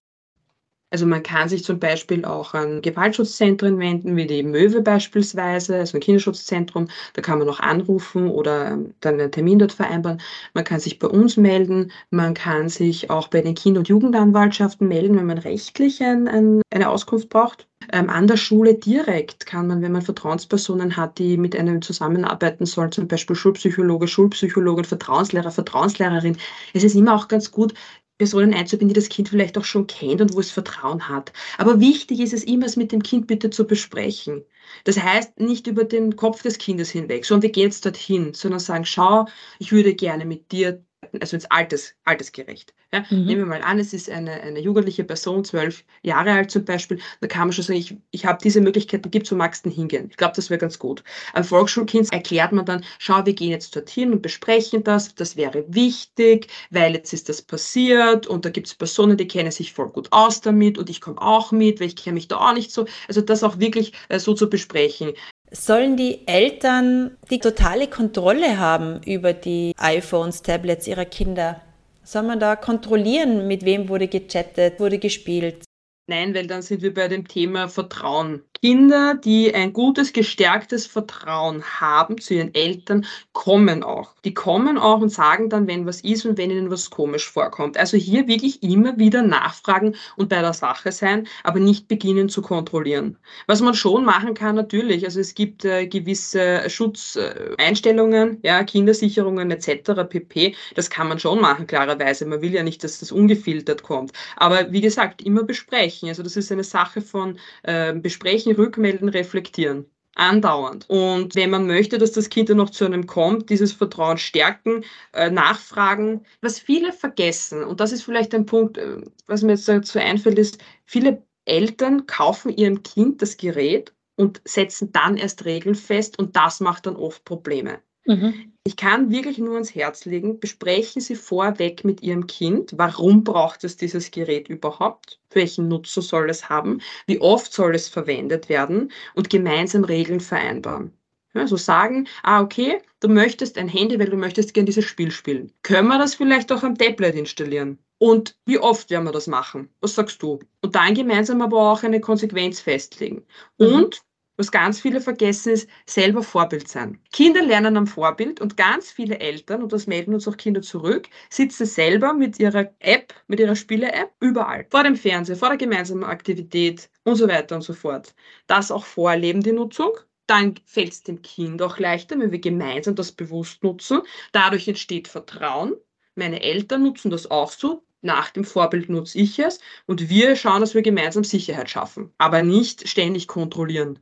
Also 0.90 1.04
man 1.06 1.22
kann 1.22 1.48
sich 1.50 1.64
zum 1.64 1.78
Beispiel 1.78 2.24
auch 2.24 2.54
an 2.54 2.80
Gewaltschutzzentren 2.80 3.78
wenden, 3.78 4.16
wie 4.16 4.26
die 4.26 4.42
Möwe 4.42 4.80
beispielsweise, 4.80 5.76
also 5.76 5.98
ein 5.98 6.00
Kinderschutzzentrum. 6.00 6.88
Da 7.12 7.20
kann 7.20 7.38
man 7.38 7.48
auch 7.48 7.60
anrufen 7.60 8.28
oder 8.30 8.72
ähm, 8.72 8.94
dann 9.00 9.20
einen 9.20 9.30
Termin 9.30 9.58
dort 9.58 9.72
vereinbaren. 9.72 10.20
Man 10.54 10.64
kann 10.64 10.80
sich 10.80 10.98
bei 10.98 11.08
uns 11.08 11.36
melden. 11.36 11.92
Man 12.10 12.32
kann 12.32 12.70
sich 12.70 13.10
auch 13.10 13.28
bei 13.28 13.42
den 13.42 13.54
Kinder- 13.54 13.80
und 13.80 13.88
Jugendanwaltschaften 13.88 14.88
melden, 14.88 15.16
wenn 15.16 15.26
man 15.26 15.38
rechtlich 15.38 16.02
ein, 16.02 16.26
ein, 16.26 16.62
eine 16.72 16.88
Auskunft 16.88 17.28
braucht. 17.28 17.68
Ähm, 17.92 18.10
an 18.10 18.26
der 18.26 18.36
Schule 18.36 18.74
direkt 18.74 19.46
kann 19.46 19.66
man, 19.66 19.80
wenn 19.82 19.92
man 19.92 20.02
Vertrauenspersonen 20.02 20.96
hat, 20.96 21.18
die 21.18 21.36
mit 21.38 21.56
einem 21.56 21.80
zusammenarbeiten 21.80 22.66
sollen, 22.66 22.92
zum 22.92 23.08
Beispiel 23.08 23.36
Schulpsychologe, 23.36 24.08
Schulpsychologin, 24.08 24.84
Vertrauenslehrer, 24.84 25.50
Vertrauenslehrerin. 25.50 26.36
Es 26.74 26.84
ist 26.84 26.94
immer 26.94 27.14
auch 27.14 27.28
ganz 27.28 27.50
gut, 27.50 27.72
Personen 28.18 28.52
einzubinden, 28.54 28.94
die 28.94 29.00
das 29.00 29.08
Kind 29.08 29.28
vielleicht 29.28 29.56
auch 29.58 29.64
schon 29.64 29.86
kennt 29.86 30.20
und 30.20 30.34
wo 30.34 30.40
es 30.40 30.50
Vertrauen 30.50 31.08
hat. 31.08 31.32
Aber 31.56 31.80
wichtig 31.80 32.20
ist 32.20 32.32
es 32.32 32.44
immer, 32.44 32.66
es 32.66 32.76
mit 32.76 32.92
dem 32.92 33.02
Kind 33.02 33.26
bitte 33.26 33.50
zu 33.50 33.66
besprechen. 33.66 34.44
Das 34.84 34.98
heißt, 35.02 35.40
nicht 35.40 35.66
über 35.66 35.84
den 35.84 36.16
Kopf 36.16 36.42
des 36.42 36.58
Kindes 36.58 36.90
hinweg, 36.90 37.24
sondern 37.24 37.42
wir 37.44 37.50
gehen 37.52 37.64
jetzt 37.64 37.84
dorthin, 37.84 38.34
sondern 38.34 38.60
sagen, 38.60 38.84
schau, 38.84 39.26
ich 39.58 39.72
würde 39.72 39.94
gerne 39.94 40.24
mit 40.26 40.52
dir 40.52 40.84
also 41.20 41.36
ins 41.36 41.50
Alters, 41.50 41.94
altersgerecht. 42.04 42.74
Ja? 42.92 43.04
Mhm. 43.10 43.26
Nehmen 43.26 43.40
wir 43.42 43.46
mal 43.46 43.62
an, 43.62 43.78
es 43.78 43.92
ist 43.92 44.10
eine, 44.10 44.32
eine 44.32 44.60
jugendliche 44.60 45.04
Person, 45.04 45.44
zwölf 45.44 45.84
Jahre 46.02 46.32
alt 46.32 46.50
zum 46.50 46.64
Beispiel, 46.64 47.00
da 47.20 47.26
kann 47.26 47.42
man 47.42 47.52
schon 47.52 47.64
sagen, 47.64 47.78
ich, 47.78 47.96
ich 48.10 48.26
habe 48.26 48.38
diese 48.42 48.60
Möglichkeiten, 48.60 49.10
gibt, 49.10 49.30
wo 49.30 49.36
magst 49.36 49.66
du 49.66 49.70
hingehen. 49.70 50.08
Ich 50.10 50.16
glaube, 50.16 50.34
das 50.36 50.50
wäre 50.50 50.58
ganz 50.58 50.78
gut. 50.78 51.02
Am 51.34 51.44
Volksschulkind 51.44 52.12
erklärt 52.12 52.52
man 52.52 52.64
dann, 52.64 52.84
schau, 52.98 53.24
wir 53.24 53.34
gehen 53.34 53.50
jetzt 53.50 53.74
dorthin 53.74 54.12
und 54.12 54.22
besprechen 54.22 54.84
das, 54.84 55.14
das 55.14 55.36
wäre 55.36 55.64
wichtig, 55.68 56.48
weil 56.70 56.94
jetzt 56.94 57.12
ist 57.12 57.28
das 57.28 57.42
passiert 57.42 58.26
und 58.26 58.44
da 58.44 58.50
gibt 58.50 58.66
es 58.66 58.74
Personen, 58.74 59.16
die 59.16 59.28
kennen 59.28 59.50
sich 59.50 59.72
voll 59.72 59.88
gut 59.90 60.08
aus 60.12 60.40
damit 60.40 60.78
und 60.78 60.90
ich 60.90 61.00
komme 61.00 61.20
auch 61.20 61.52
mit, 61.52 61.80
weil 61.80 61.88
ich 61.88 61.96
kenne 61.96 62.14
mich 62.14 62.28
da 62.28 62.36
auch 62.36 62.54
nicht 62.54 62.72
so. 62.72 62.86
Also 63.08 63.20
das 63.20 63.42
auch 63.42 63.58
wirklich 63.58 63.92
äh, 64.08 64.18
so 64.18 64.34
zu 64.34 64.48
besprechen. 64.48 65.12
Sollen 65.50 65.96
die 65.96 66.26
Eltern 66.26 67.16
die 67.30 67.38
totale 67.38 67.88
Kontrolle 67.88 68.58
haben 68.58 69.02
über 69.04 69.32
die 69.32 69.72
iPhones, 69.78 70.42
Tablets 70.42 70.86
ihrer 70.86 71.06
Kinder? 71.06 71.62
Soll 72.04 72.22
man 72.22 72.40
da 72.40 72.56
kontrollieren, 72.56 73.46
mit 73.46 73.64
wem 73.64 73.88
wurde 73.88 74.08
gechattet, 74.08 74.80
wurde 74.80 74.98
gespielt? 74.98 75.64
Nein, 76.06 76.34
weil 76.34 76.46
dann 76.46 76.62
sind 76.62 76.82
wir 76.82 76.92
bei 76.94 77.08
dem 77.08 77.28
Thema 77.28 77.68
Vertrauen. 77.68 78.42
Kinder, 78.62 79.14
die 79.14 79.54
ein 79.54 79.72
gutes, 79.72 80.12
gestärktes 80.12 80.86
Vertrauen 80.86 81.62
haben 81.62 82.18
zu 82.18 82.34
ihren 82.34 82.54
Eltern, 82.54 83.06
kommen 83.32 83.82
auch. 83.82 84.14
Die 84.24 84.34
kommen 84.34 84.78
auch 84.78 85.00
und 85.00 85.10
sagen 85.10 85.48
dann, 85.48 85.66
wenn 85.66 85.86
was 85.86 86.00
ist 86.00 86.26
und 86.26 86.38
wenn 86.38 86.50
ihnen 86.50 86.70
was 86.70 86.90
komisch 86.90 87.28
vorkommt. 87.30 87.78
Also 87.78 87.96
hier 87.96 88.26
wirklich 88.26 88.62
immer 88.62 88.98
wieder 88.98 89.22
nachfragen 89.22 89.94
und 90.16 90.28
bei 90.28 90.40
der 90.40 90.52
Sache 90.52 90.92
sein, 90.92 91.26
aber 91.44 91.60
nicht 91.60 91.88
beginnen 91.88 92.28
zu 92.28 92.42
kontrollieren. 92.42 93.16
Was 93.46 93.60
man 93.60 93.74
schon 93.74 94.04
machen 94.04 94.34
kann, 94.34 94.56
natürlich, 94.56 95.04
also 95.04 95.20
es 95.20 95.34
gibt 95.34 95.64
äh, 95.64 95.86
gewisse 95.86 96.68
Schutzeinstellungen, 96.68 98.38
ja, 98.42 98.64
Kindersicherungen 98.64 99.50
etc. 99.50 99.92
pp. 100.08 100.54
Das 100.74 100.90
kann 100.90 101.08
man 101.08 101.18
schon 101.18 101.40
machen, 101.40 101.66
klarerweise. 101.66 102.26
Man 102.26 102.42
will 102.42 102.54
ja 102.54 102.62
nicht, 102.62 102.82
dass 102.82 102.98
das 102.98 103.12
ungefiltert 103.12 103.82
kommt. 103.82 104.12
Aber 104.36 104.72
wie 104.72 104.80
gesagt, 104.80 105.22
immer 105.22 105.44
besprechen. 105.44 106.08
Also 106.08 106.22
das 106.22 106.36
ist 106.36 106.50
eine 106.50 106.64
Sache 106.64 107.00
von 107.00 107.38
äh, 107.62 107.92
Besprechen 107.94 108.47
Gesprächen 108.48 108.56
rückmelden, 108.56 109.08
reflektieren. 109.08 109.86
Andauernd. 110.14 110.84
Und 110.88 111.36
wenn 111.36 111.50
man 111.50 111.66
möchte, 111.66 111.98
dass 111.98 112.10
das 112.10 112.28
Kind 112.28 112.48
dann 112.48 112.56
noch 112.56 112.70
zu 112.70 112.84
einem 112.84 113.06
kommt, 113.06 113.50
dieses 113.50 113.72
Vertrauen 113.72 114.18
stärken, 114.18 114.84
äh, 115.12 115.30
nachfragen. 115.30 116.24
Was 116.40 116.58
viele 116.58 116.92
vergessen, 116.92 117.62
und 117.62 117.78
das 117.78 117.92
ist 117.92 118.02
vielleicht 118.02 118.34
ein 118.34 118.44
Punkt, 118.44 118.78
äh, 118.78 119.00
was 119.26 119.42
mir 119.42 119.52
jetzt 119.52 119.68
dazu 119.68 119.98
einfällt, 120.00 120.38
ist, 120.38 120.58
viele 120.86 121.22
Eltern 121.44 122.06
kaufen 122.06 122.50
ihrem 122.50 122.82
Kind 122.82 123.22
das 123.22 123.36
Gerät 123.36 123.94
und 124.16 124.40
setzen 124.44 124.90
dann 124.90 125.16
erst 125.16 125.44
Regeln 125.44 125.76
fest 125.76 126.18
und 126.18 126.34
das 126.34 126.58
macht 126.58 126.86
dann 126.86 126.96
oft 126.96 127.24
Probleme. 127.24 127.80
Mhm. 128.08 128.52
Ich 128.64 128.76
kann 128.76 129.10
wirklich 129.10 129.38
nur 129.38 129.54
ans 129.54 129.74
Herz 129.74 130.04
legen, 130.04 130.40
besprechen 130.40 131.00
Sie 131.00 131.14
vorweg 131.14 131.84
mit 131.84 132.02
Ihrem 132.02 132.26
Kind, 132.26 132.72
warum 132.76 133.22
braucht 133.22 133.64
es 133.64 133.76
dieses 133.76 134.10
Gerät 134.10 134.48
überhaupt, 134.48 135.20
welchen 135.30 135.68
Nutzen 135.68 136.02
soll 136.02 136.28
es 136.28 136.48
haben, 136.48 136.80
wie 137.06 137.20
oft 137.20 137.52
soll 137.52 137.74
es 137.74 137.88
verwendet 137.88 138.48
werden 138.48 138.90
und 139.14 139.30
gemeinsam 139.30 139.84
Regeln 139.84 140.20
vereinbaren. 140.20 140.92
Also 141.34 141.56
sagen, 141.56 142.08
ah, 142.22 142.40
okay, 142.40 142.80
du 143.00 143.08
möchtest 143.08 143.58
ein 143.58 143.68
Handy, 143.68 143.98
weil 143.98 144.08
du 144.08 144.16
möchtest 144.16 144.54
gerne 144.54 144.66
dieses 144.66 144.86
Spiel 144.86 145.10
spielen. 145.10 145.52
Können 145.62 145.88
wir 145.88 145.98
das 145.98 146.14
vielleicht 146.14 146.50
auch 146.50 146.62
am 146.62 146.76
Tablet 146.76 147.14
installieren? 147.14 147.78
Und 147.98 148.36
wie 148.46 148.58
oft 148.58 148.90
werden 148.90 149.04
wir 149.04 149.12
das 149.12 149.26
machen? 149.26 149.68
Was 149.80 149.94
sagst 149.94 150.22
du? 150.22 150.38
Und 150.62 150.74
dann 150.74 150.94
gemeinsam 150.94 151.42
aber 151.42 151.72
auch 151.72 151.82
eine 151.82 152.00
Konsequenz 152.00 152.60
festlegen. 152.60 153.26
Mhm. 153.58 153.66
Und 153.66 154.02
was 154.38 154.52
ganz 154.52 154.80
viele 154.80 155.00
vergessen, 155.00 155.52
ist 155.52 155.68
selber 155.84 156.22
Vorbild 156.22 156.68
sein. 156.68 157.00
Kinder 157.12 157.42
lernen 157.42 157.76
am 157.76 157.88
Vorbild 157.88 158.40
und 158.40 158.56
ganz 158.56 158.90
viele 158.90 159.18
Eltern, 159.18 159.62
und 159.64 159.72
das 159.72 159.88
melden 159.88 160.14
uns 160.14 160.28
auch 160.28 160.36
Kinder 160.36 160.62
zurück, 160.62 161.08
sitzen 161.28 161.66
selber 161.66 162.14
mit 162.14 162.38
ihrer 162.38 162.72
App, 162.78 163.12
mit 163.26 163.40
ihrer 163.40 163.56
Spiele-App 163.56 164.12
überall. 164.20 164.64
Vor 164.70 164.84
dem 164.84 164.94
Fernseher, 164.94 165.36
vor 165.36 165.48
der 165.48 165.58
gemeinsamen 165.58 166.04
Aktivität 166.04 166.88
und 167.02 167.16
so 167.16 167.26
weiter 167.28 167.56
und 167.56 167.62
so 167.62 167.74
fort. 167.74 168.14
Das 168.46 168.70
auch 168.70 168.84
vorleben, 168.84 169.42
die 169.42 169.52
Nutzung. 169.52 169.90
Dann 170.28 170.54
fällt 170.66 170.92
es 170.92 171.02
dem 171.02 171.20
Kind 171.22 171.60
auch 171.60 171.78
leichter, 171.78 172.18
wenn 172.18 172.30
wir 172.30 172.38
gemeinsam 172.38 172.94
das 172.94 173.10
bewusst 173.10 173.64
nutzen. 173.64 174.02
Dadurch 174.30 174.68
entsteht 174.68 175.08
Vertrauen. 175.08 175.74
Meine 176.14 176.42
Eltern 176.42 176.82
nutzen 176.82 177.10
das 177.10 177.28
auch 177.30 177.50
so 177.50 177.82
nach 178.02 178.30
dem 178.30 178.44
Vorbild 178.44 178.88
nutze 178.88 179.18
ich 179.18 179.40
es 179.40 179.58
und 179.86 180.08
wir 180.08 180.36
schauen, 180.36 180.60
dass 180.60 180.74
wir 180.74 180.82
gemeinsam 180.82 181.24
Sicherheit 181.24 181.68
schaffen, 181.68 182.12
aber 182.16 182.44
nicht 182.44 182.86
ständig 182.88 183.26
kontrollieren 183.26 183.98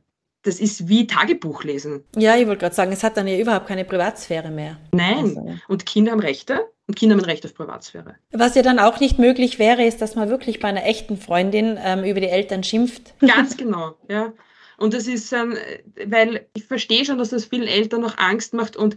das 0.47 0.59
ist 0.59 0.87
wie 0.87 1.07
Tagebuch 1.07 1.63
lesen. 1.63 2.03
Ja, 2.15 2.37
ich 2.37 2.47
wollte 2.47 2.61
gerade 2.61 2.75
sagen, 2.75 2.91
es 2.91 3.03
hat 3.03 3.17
dann 3.17 3.27
ja 3.27 3.37
überhaupt 3.37 3.67
keine 3.67 3.85
Privatsphäre 3.85 4.49
mehr. 4.49 4.77
Nein. 4.93 5.37
Also. 5.37 5.55
Und 5.67 5.85
Kinder 5.85 6.13
haben 6.13 6.21
Rechte 6.21 6.65
und 6.87 6.95
Kinder 6.95 7.15
haben 7.15 7.21
ein 7.21 7.29
Recht 7.29 7.45
auf 7.45 7.53
Privatsphäre. 7.53 8.15
Was 8.31 8.55
ja 8.55 8.61
dann 8.61 8.79
auch 8.79 8.99
nicht 8.99 9.19
möglich 9.19 9.59
wäre, 9.59 9.83
ist, 9.83 10.01
dass 10.01 10.15
man 10.15 10.29
wirklich 10.29 10.59
bei 10.59 10.69
einer 10.69 10.85
echten 10.85 11.17
Freundin 11.17 11.77
ähm, 11.83 12.03
über 12.05 12.21
die 12.21 12.29
Eltern 12.29 12.63
schimpft. 12.63 13.13
Ganz 13.19 13.57
genau, 13.57 13.95
ja. 14.09 14.33
Und 14.77 14.93
das 14.93 15.07
ist, 15.07 15.33
ähm, 15.33 15.57
weil 16.05 16.47
ich 16.53 16.65
verstehe 16.65 17.03
schon, 17.03 17.17
dass 17.17 17.29
das 17.29 17.45
vielen 17.45 17.67
Eltern 17.67 18.01
noch 18.01 18.17
Angst 18.17 18.53
macht 18.53 18.77
und 18.77 18.95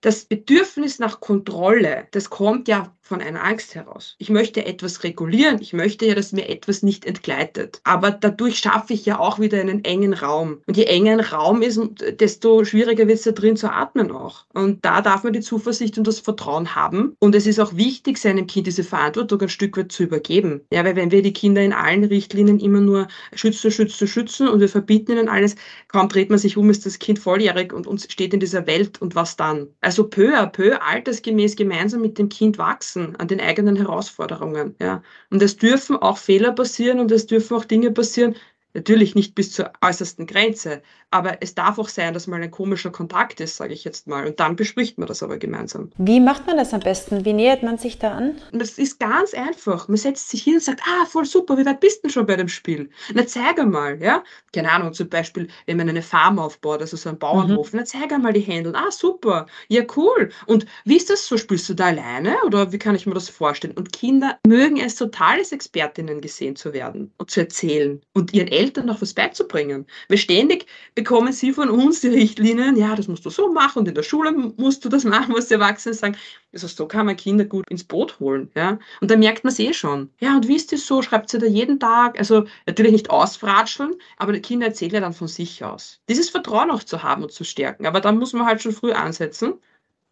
das 0.00 0.24
Bedürfnis 0.24 0.98
nach 0.98 1.20
Kontrolle, 1.20 2.08
das 2.10 2.30
kommt 2.30 2.68
ja 2.68 2.96
von 3.10 3.20
einer 3.20 3.44
Angst 3.44 3.74
heraus. 3.74 4.14
Ich 4.18 4.30
möchte 4.30 4.64
etwas 4.64 5.02
regulieren. 5.02 5.58
Ich 5.60 5.72
möchte 5.72 6.06
ja, 6.06 6.14
dass 6.14 6.30
mir 6.30 6.48
etwas 6.48 6.84
nicht 6.84 7.04
entgleitet. 7.04 7.80
Aber 7.82 8.12
dadurch 8.12 8.60
schaffe 8.60 8.92
ich 8.92 9.04
ja 9.04 9.18
auch 9.18 9.40
wieder 9.40 9.60
einen 9.60 9.84
engen 9.84 10.14
Raum. 10.14 10.62
Und 10.66 10.76
je 10.76 10.84
enger 10.84 11.14
ein 11.14 11.20
Raum 11.20 11.60
ist, 11.60 11.80
desto 12.20 12.64
schwieriger 12.64 13.08
wird 13.08 13.18
es 13.18 13.24
da 13.24 13.32
drin 13.32 13.56
zu 13.56 13.68
atmen 13.68 14.12
auch. 14.12 14.46
Und 14.54 14.84
da 14.84 15.00
darf 15.02 15.24
man 15.24 15.32
die 15.32 15.40
Zuversicht 15.40 15.98
und 15.98 16.06
das 16.06 16.20
Vertrauen 16.20 16.76
haben. 16.76 17.16
Und 17.18 17.34
es 17.34 17.48
ist 17.48 17.58
auch 17.58 17.74
wichtig, 17.74 18.16
seinem 18.16 18.46
Kind 18.46 18.68
diese 18.68 18.84
Verantwortung 18.84 19.40
ein 19.40 19.48
Stück 19.48 19.76
weit 19.76 19.90
zu 19.90 20.04
übergeben. 20.04 20.60
Ja, 20.72 20.84
weil 20.84 20.94
wenn 20.94 21.10
wir 21.10 21.22
die 21.22 21.32
Kinder 21.32 21.62
in 21.62 21.72
allen 21.72 22.04
Richtlinien 22.04 22.60
immer 22.60 22.80
nur 22.80 23.08
schützen, 23.34 23.72
schützen, 23.72 24.06
schützen 24.06 24.46
und 24.46 24.60
wir 24.60 24.68
verbieten 24.68 25.10
ihnen 25.10 25.28
alles, 25.28 25.56
kaum 25.88 26.08
dreht 26.08 26.30
man 26.30 26.38
sich 26.38 26.56
um, 26.56 26.70
ist 26.70 26.86
das 26.86 27.00
Kind 27.00 27.18
volljährig 27.18 27.72
und 27.72 27.88
uns 27.88 28.06
steht 28.08 28.34
in 28.34 28.38
dieser 28.38 28.68
Welt 28.68 29.02
und 29.02 29.16
was 29.16 29.36
dann? 29.36 29.66
Also 29.80 30.04
peu 30.04 30.38
à 30.38 30.46
peu, 30.46 30.80
altersgemäß 30.80 31.56
gemeinsam 31.56 32.02
mit 32.02 32.16
dem 32.16 32.28
Kind 32.28 32.56
wachsen 32.56 32.99
wachsen 33.00 33.16
an 33.16 33.28
den 33.28 33.40
eigenen 33.40 33.76
Herausforderungen. 33.76 34.76
Ja. 34.80 35.02
Und 35.30 35.42
es 35.42 35.56
dürfen 35.56 35.96
auch 35.96 36.18
Fehler 36.18 36.52
passieren 36.52 37.00
und 37.00 37.10
es 37.12 37.26
dürfen 37.26 37.56
auch 37.56 37.64
Dinge 37.64 37.90
passieren, 37.90 38.36
Natürlich 38.74 39.14
nicht 39.14 39.34
bis 39.34 39.52
zur 39.52 39.72
äußersten 39.82 40.26
Grenze, 40.26 40.82
aber 41.10 41.38
es 41.40 41.54
darf 41.54 41.78
auch 41.78 41.88
sein, 41.88 42.14
dass 42.14 42.28
mal 42.28 42.40
ein 42.40 42.50
komischer 42.50 42.90
Kontakt 42.90 43.40
ist, 43.40 43.56
sage 43.56 43.74
ich 43.74 43.84
jetzt 43.84 44.06
mal. 44.06 44.26
Und 44.26 44.38
dann 44.38 44.54
bespricht 44.54 44.96
man 44.98 45.08
das 45.08 45.22
aber 45.22 45.38
gemeinsam. 45.38 45.90
Wie 45.98 46.20
macht 46.20 46.46
man 46.46 46.56
das 46.56 46.72
am 46.72 46.80
besten? 46.80 47.24
Wie 47.24 47.32
nähert 47.32 47.62
man 47.64 47.78
sich 47.78 47.98
da 47.98 48.12
an? 48.12 48.36
Das 48.52 48.78
ist 48.78 49.00
ganz 49.00 49.34
einfach. 49.34 49.88
Man 49.88 49.96
setzt 49.96 50.30
sich 50.30 50.44
hin 50.44 50.54
und 50.54 50.62
sagt, 50.62 50.80
ah, 50.86 51.04
voll 51.06 51.24
super, 51.24 51.58
wie 51.58 51.66
weit 51.66 51.80
bist 51.80 51.98
du 51.98 52.02
denn 52.02 52.10
schon 52.12 52.26
bei 52.26 52.36
dem 52.36 52.48
Spiel? 52.48 52.90
Na, 53.12 53.26
zeig 53.26 53.58
einmal, 53.58 54.00
ja? 54.00 54.22
Keine 54.52 54.70
Ahnung, 54.70 54.92
zum 54.92 55.08
Beispiel, 55.08 55.48
wenn 55.66 55.76
man 55.76 55.88
eine 55.88 56.02
Farm 56.02 56.38
aufbaut, 56.38 56.80
also 56.80 56.96
so 56.96 57.08
einen 57.08 57.18
Bauernhof, 57.18 57.72
mhm. 57.72 57.80
na, 57.80 57.84
zeig 57.84 58.12
einmal 58.12 58.32
die 58.32 58.40
Hände. 58.40 58.72
Ah, 58.74 58.90
super, 58.90 59.46
ja, 59.68 59.82
cool. 59.96 60.30
Und 60.46 60.66
wie 60.84 60.96
ist 60.96 61.10
das 61.10 61.26
so? 61.26 61.36
Spielst 61.36 61.68
du 61.68 61.74
da 61.74 61.86
alleine 61.86 62.36
oder 62.44 62.70
wie 62.70 62.78
kann 62.78 62.94
ich 62.94 63.06
mir 63.06 63.14
das 63.14 63.28
vorstellen? 63.28 63.76
Und 63.76 63.92
Kinder 63.92 64.38
mögen 64.46 64.78
es 64.78 64.94
total, 64.94 65.38
als 65.38 65.52
Expertinnen 65.52 66.20
gesehen 66.20 66.54
zu 66.54 66.72
werden 66.72 67.12
und 67.18 67.30
zu 67.30 67.40
erzählen 67.40 68.00
und 68.12 68.32
ihren 68.32 68.48
Eltern 68.60 68.86
noch 68.86 69.00
was 69.00 69.14
beizubringen. 69.14 69.86
Weil 70.08 70.18
ständig 70.18 70.66
bekommen 70.94 71.32
sie 71.32 71.52
von 71.52 71.70
uns 71.70 72.00
die 72.00 72.08
Richtlinien, 72.08 72.76
ja, 72.76 72.94
das 72.94 73.08
musst 73.08 73.24
du 73.24 73.30
so 73.30 73.52
machen 73.52 73.80
und 73.80 73.88
in 73.88 73.94
der 73.94 74.02
Schule 74.02 74.32
musst 74.32 74.84
du 74.84 74.88
das 74.88 75.04
machen, 75.04 75.34
was 75.34 75.48
die 75.48 75.54
Erwachsenen 75.54 75.94
sagen. 75.94 76.16
Also 76.52 76.66
so 76.66 76.86
kann 76.86 77.06
man 77.06 77.16
Kinder 77.16 77.44
gut 77.44 77.68
ins 77.70 77.84
Boot 77.84 78.20
holen. 78.20 78.50
Ja? 78.54 78.78
Und 79.00 79.10
da 79.10 79.16
merkt 79.16 79.44
man 79.44 79.52
es 79.52 79.58
eh 79.58 79.72
schon. 79.72 80.10
Ja, 80.20 80.36
und 80.36 80.48
wie 80.48 80.56
ist 80.56 80.72
das 80.72 80.86
so? 80.86 81.00
Schreibt 81.00 81.30
sie 81.30 81.38
da 81.38 81.46
jeden 81.46 81.80
Tag? 81.80 82.18
Also 82.18 82.44
natürlich 82.66 82.92
nicht 82.92 83.10
ausfratscheln, 83.10 83.94
aber 84.18 84.32
die 84.32 84.42
Kinder 84.42 84.66
erzählen 84.66 84.94
ja 84.94 85.00
dann 85.00 85.12
von 85.12 85.28
sich 85.28 85.64
aus. 85.64 86.00
Dieses 86.08 86.30
Vertrauen 86.30 86.70
auch 86.70 86.84
zu 86.84 87.02
haben 87.02 87.22
und 87.22 87.32
zu 87.32 87.44
stärken. 87.44 87.86
Aber 87.86 88.00
da 88.00 88.12
muss 88.12 88.32
man 88.32 88.46
halt 88.46 88.60
schon 88.62 88.72
früh 88.72 88.92
ansetzen, 88.92 89.54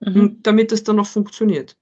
mhm. 0.00 0.38
damit 0.42 0.72
das 0.72 0.84
dann 0.84 0.96
noch 0.96 1.06
funktioniert 1.06 1.76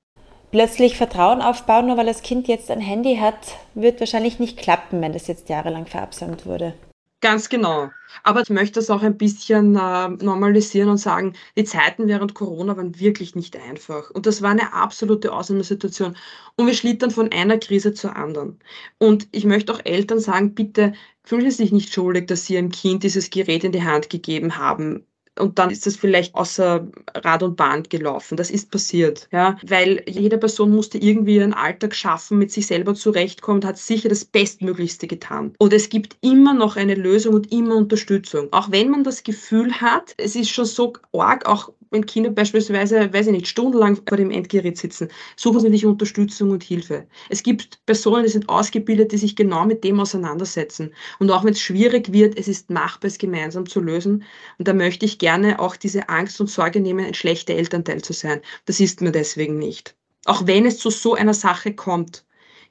plötzlich 0.51 0.97
Vertrauen 0.97 1.43
aufbauen, 1.43 1.87
nur 1.87 1.97
weil 1.97 2.07
das 2.07 2.23
Kind 2.23 2.49
jetzt 2.49 2.71
ein 2.71 2.81
Handy 2.81 3.17
hat, 3.17 3.57
wird 3.75 4.01
wahrscheinlich 4.01 4.39
nicht 4.39 4.57
klappen, 4.59 5.01
wenn 5.01 5.13
das 5.13 5.27
jetzt 5.27 5.49
jahrelang 5.49 5.87
verabsäumt 5.87 6.47
wurde. 6.47 6.75
Ganz 7.23 7.49
genau. 7.49 7.91
Aber 8.23 8.43
ich 8.43 8.51
möchte 8.51 8.79
das 8.79 8.91
auch 8.91 9.03
ein 9.03 9.17
bisschen 9.17 9.75
äh, 9.75 10.09
normalisieren 10.09 10.91
und 10.91 10.99
sagen, 10.99 11.33
die 11.57 11.65
Zeiten 11.65 12.09
während 12.09 12.35
Corona 12.35 12.77
waren 12.77 13.01
wirklich 13.01 13.35
nicht 13.35 13.57
einfach. 13.57 14.11
Und 14.11 14.27
das 14.27 14.43
war 14.43 14.51
eine 14.51 14.73
absolute 14.75 15.33
Ausnahmesituation. 15.33 16.17
Und 16.57 16.67
wir 16.67 16.75
schlittern 16.75 17.11
von 17.11 17.33
einer 17.33 17.59
Krise 17.59 17.95
zur 17.95 18.15
anderen. 18.17 18.61
Und 18.99 19.29
ich 19.33 19.45
möchte 19.45 19.73
auch 19.73 19.81
Eltern 19.85 20.21
sagen, 20.21 20.55
bitte 20.55 20.93
fühlen 21.25 21.51
Sie 21.51 21.57
sich 21.57 21.73
nicht 21.73 21.93
schuldig, 21.93 22.27
dass 22.29 22.45
Sie 22.45 22.55
Ihrem 22.55 22.71
Kind 22.71 23.03
dieses 23.03 23.31
Gerät 23.31 23.65
in 23.65 23.73
die 23.73 23.83
Hand 23.83 24.11
gegeben 24.11 24.57
haben 24.59 25.07
und 25.39 25.59
dann 25.59 25.71
ist 25.71 25.87
das 25.87 25.97
vielleicht 25.97 26.35
außer 26.35 26.87
Rad 27.15 27.43
und 27.43 27.57
Bahn 27.57 27.83
gelaufen. 27.85 28.37
Das 28.37 28.51
ist 28.51 28.71
passiert, 28.71 29.29
ja, 29.33 29.57
weil 29.67 30.03
jede 30.07 30.39
Person 30.39 30.75
musste 30.75 30.99
irgendwie 30.99 31.37
ihren 31.37 31.55
Alltag 31.55 31.95
schaffen, 31.95 32.39
mit 32.39 32.51
sich 32.51 32.67
selber 32.67 32.95
zurechtkommen, 32.95 33.65
hat 33.65 33.79
sicher 33.79 34.09
das 34.09 34.25
Bestmöglichste 34.25 35.07
getan. 35.07 35.55
Und 35.59 35.73
es 35.73 35.89
gibt 35.89 36.17
immer 36.21 36.55
noch 36.55 36.77
eine 36.77 36.95
Lösung 36.95 37.35
und 37.35 37.53
immer 37.53 37.77
Unterstützung. 37.77 38.49
Auch 38.53 38.71
wenn 38.71 38.91
man 38.91 39.05
das 39.05 39.23
Gefühl 39.23 39.73
hat, 39.81 40.15
es 40.17 40.37
ist 40.37 40.51
schon 40.51 40.65
so 40.65 40.95
arg, 41.13 41.47
auch 41.47 41.71
wenn 41.97 42.07
Kinder 42.07 42.31
beispielsweise, 42.31 43.13
weiß 43.13 43.27
ich 43.27 43.33
nicht, 43.33 43.49
stundenlang 43.49 43.99
vor 44.07 44.19
dem 44.19 44.31
Endgerät 44.31 44.77
sitzen, 44.77 45.09
suchen 45.37 45.61
sie 45.61 45.71
sich 45.71 45.87
Unterstützung 45.87 46.51
und 46.51 46.63
Hilfe. 46.63 47.07
Es 47.31 47.43
gibt 47.43 47.85
Personen, 47.87 48.23
die 48.23 48.29
sind 48.29 48.49
ausgebildet, 48.51 49.13
die 49.13 49.19
sich 49.19 49.35
genau 49.35 49.65
mit 49.65 49.83
dem 49.83 49.99
auseinandersetzen. 49.99 50.93
Und 51.19 51.31
auch 51.31 51.43
wenn 51.45 51.55
es 51.55 51.61
schwierig 51.61 52.13
wird, 52.13 52.39
es 52.39 52.49
ist 52.49 52.69
machbar, 52.69 53.09
es 53.09 53.17
gemeinsam 53.17 53.67
zu 53.67 53.81
lösen. 53.81 54.25
Und 54.59 54.69
da 54.69 54.75
möchte 54.75 55.07
ich 55.07 55.19
gerne 55.19 55.59
auch 55.59 55.75
diese 55.75 56.11
Angst 56.11 56.39
und 56.41 56.51
Sorge 56.51 56.81
nehmen, 56.81 57.07
ein 57.07 57.15
schlechter 57.15 57.55
Elternteil 57.55 58.03
zu 58.03 58.13
sein. 58.13 58.43
Das 58.67 58.79
ist 58.79 59.01
mir 59.01 59.13
deswegen 59.13 59.59
nicht. 59.59 59.97
Auch 60.27 60.47
wenn 60.47 60.67
es 60.67 60.79
zu 60.79 60.91
so 60.91 61.15
einer 61.15 61.35
Sache 61.35 61.73
kommt 61.73 62.26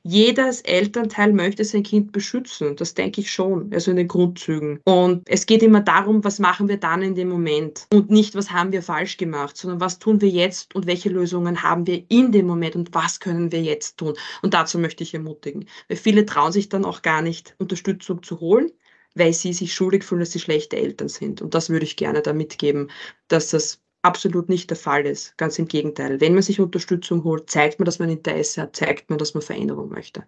jedes 0.07 0.61
Elternteil 0.61 1.33
möchte 1.33 1.65
sein 1.65 1.81
Kind 1.81 2.11
beschützen. 2.11 2.75
Das 2.75 2.93
denke 2.93 3.21
ich 3.21 3.31
schon, 3.31 3.73
also 3.73 3.89
in 3.89 3.97
den 3.97 4.07
Grundzügen. 4.07 4.79
Und 4.83 5.23
es 5.27 5.47
geht 5.47 5.63
immer 5.63 5.81
darum, 5.81 6.23
was 6.23 6.37
machen 6.37 6.67
wir 6.67 6.77
dann 6.77 7.01
in 7.01 7.15
dem 7.15 7.27
Moment 7.27 7.87
und 7.91 8.11
nicht, 8.11 8.35
was 8.35 8.51
haben 8.51 8.71
wir 8.71 8.83
falsch 8.83 9.17
gemacht, 9.17 9.57
sondern 9.57 9.81
was 9.81 9.97
tun 9.97 10.21
wir 10.21 10.29
jetzt 10.29 10.75
und 10.75 10.85
welche 10.85 11.09
Lösungen 11.09 11.63
haben 11.63 11.87
wir 11.87 12.03
in 12.09 12.31
dem 12.31 12.45
Moment 12.45 12.75
und 12.75 12.93
was 12.93 13.19
können 13.19 13.51
wir 13.51 13.63
jetzt 13.63 13.97
tun. 13.97 14.13
Und 14.43 14.53
dazu 14.53 14.77
möchte 14.77 15.03
ich 15.03 15.15
ermutigen. 15.15 15.65
Weil 15.87 15.97
viele 15.97 16.25
trauen 16.27 16.51
sich 16.51 16.69
dann 16.69 16.85
auch 16.85 17.01
gar 17.01 17.23
nicht, 17.23 17.55
Unterstützung 17.57 18.21
zu 18.21 18.39
holen 18.39 18.71
weil 19.17 19.31
sie 19.31 19.53
sich 19.53 19.73
schuldig 19.73 20.03
fühlen, 20.03 20.19
dass 20.19 20.33
sie 20.33 20.41
schlechte 20.41 20.75
Eltern 20.75 21.07
sind. 21.07 21.41
Und 21.41 21.53
das 21.55 21.69
würde 21.69 21.85
ich 21.85 21.95
gerne 21.95 22.21
da 22.21 22.33
mitgeben, 22.33 22.91
dass 23.29 23.49
das 23.49 23.81
absolut 24.05 24.47
nicht 24.47 24.69
der 24.69 24.77
Fall 24.77 25.05
ist. 25.05 25.37
Ganz 25.37 25.59
im 25.59 25.67
Gegenteil. 25.67 26.21
Wenn 26.21 26.33
man 26.33 26.43
sich 26.43 26.59
Unterstützung 26.59 27.23
holt, 27.23 27.49
zeigt 27.49 27.79
man, 27.79 27.85
dass 27.85 27.99
man 27.99 28.09
Interesse 28.09 28.61
hat, 28.61 28.75
zeigt 28.75 29.09
man, 29.09 29.19
dass 29.19 29.33
man 29.33 29.41
Veränderung 29.41 29.89
möchte. 29.89 30.23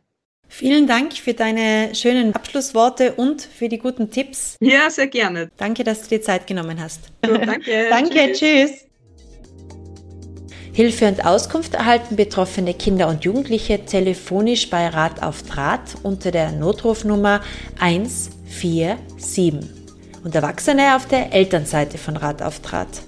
Vielen 0.49 0.87
Dank 0.87 1.13
für 1.13 1.33
deine 1.33 1.93
schönen 1.93 2.33
Abschlussworte 2.33 3.13
und 3.13 3.41
für 3.41 3.69
die 3.69 3.77
guten 3.77 4.09
Tipps. 4.11 4.55
Ja, 4.61 4.89
sehr 4.89 5.07
gerne. 5.07 5.51
Danke, 5.57 5.83
dass 5.83 6.03
du 6.03 6.09
dir 6.09 6.21
Zeit 6.21 6.47
genommen 6.47 6.79
hast. 6.81 7.11
So, 7.25 7.37
danke. 7.37 7.87
danke, 7.89 8.31
tschüss. 8.31 8.39
tschüss. 8.39 8.87
Hilfe 10.73 11.07
und 11.07 11.25
Auskunft 11.25 11.73
erhalten 11.73 12.15
betroffene 12.15 12.73
Kinder 12.75 13.07
und 13.07 13.25
Jugendliche 13.25 13.83
telefonisch 13.85 14.69
bei 14.69 14.87
Rat 14.87 15.23
auf 15.23 15.41
Draht 15.43 15.95
unter 16.03 16.29
der 16.31 16.51
Notrufnummer 16.51 17.41
147 17.79 19.55
und 20.23 20.35
Erwachsene 20.35 20.95
auf 20.95 21.07
der 21.07 21.33
Elternseite 21.33 21.97
von 21.97 22.15
Rat 22.15 22.43
auf 22.43 22.59
Draht. 22.59 23.01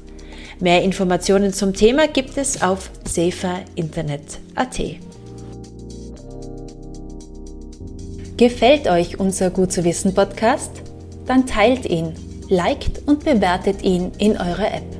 Mehr 0.61 0.83
Informationen 0.83 1.53
zum 1.53 1.73
Thema 1.73 2.07
gibt 2.07 2.37
es 2.37 2.61
auf 2.61 2.91
saferinternet.at. 3.05 4.81
Gefällt 8.35 8.87
euch 8.87 9.19
unser 9.19 9.51
Gut 9.51 9.71
zu 9.71 9.85
wissen 9.85 10.13
Podcast? 10.13 10.71
Dann 11.25 11.45
teilt 11.45 11.85
ihn, 11.85 12.13
liked 12.49 13.07
und 13.07 13.23
bewertet 13.23 13.83
ihn 13.83 14.11
in 14.17 14.33
eurer 14.33 14.73
App. 14.73 14.98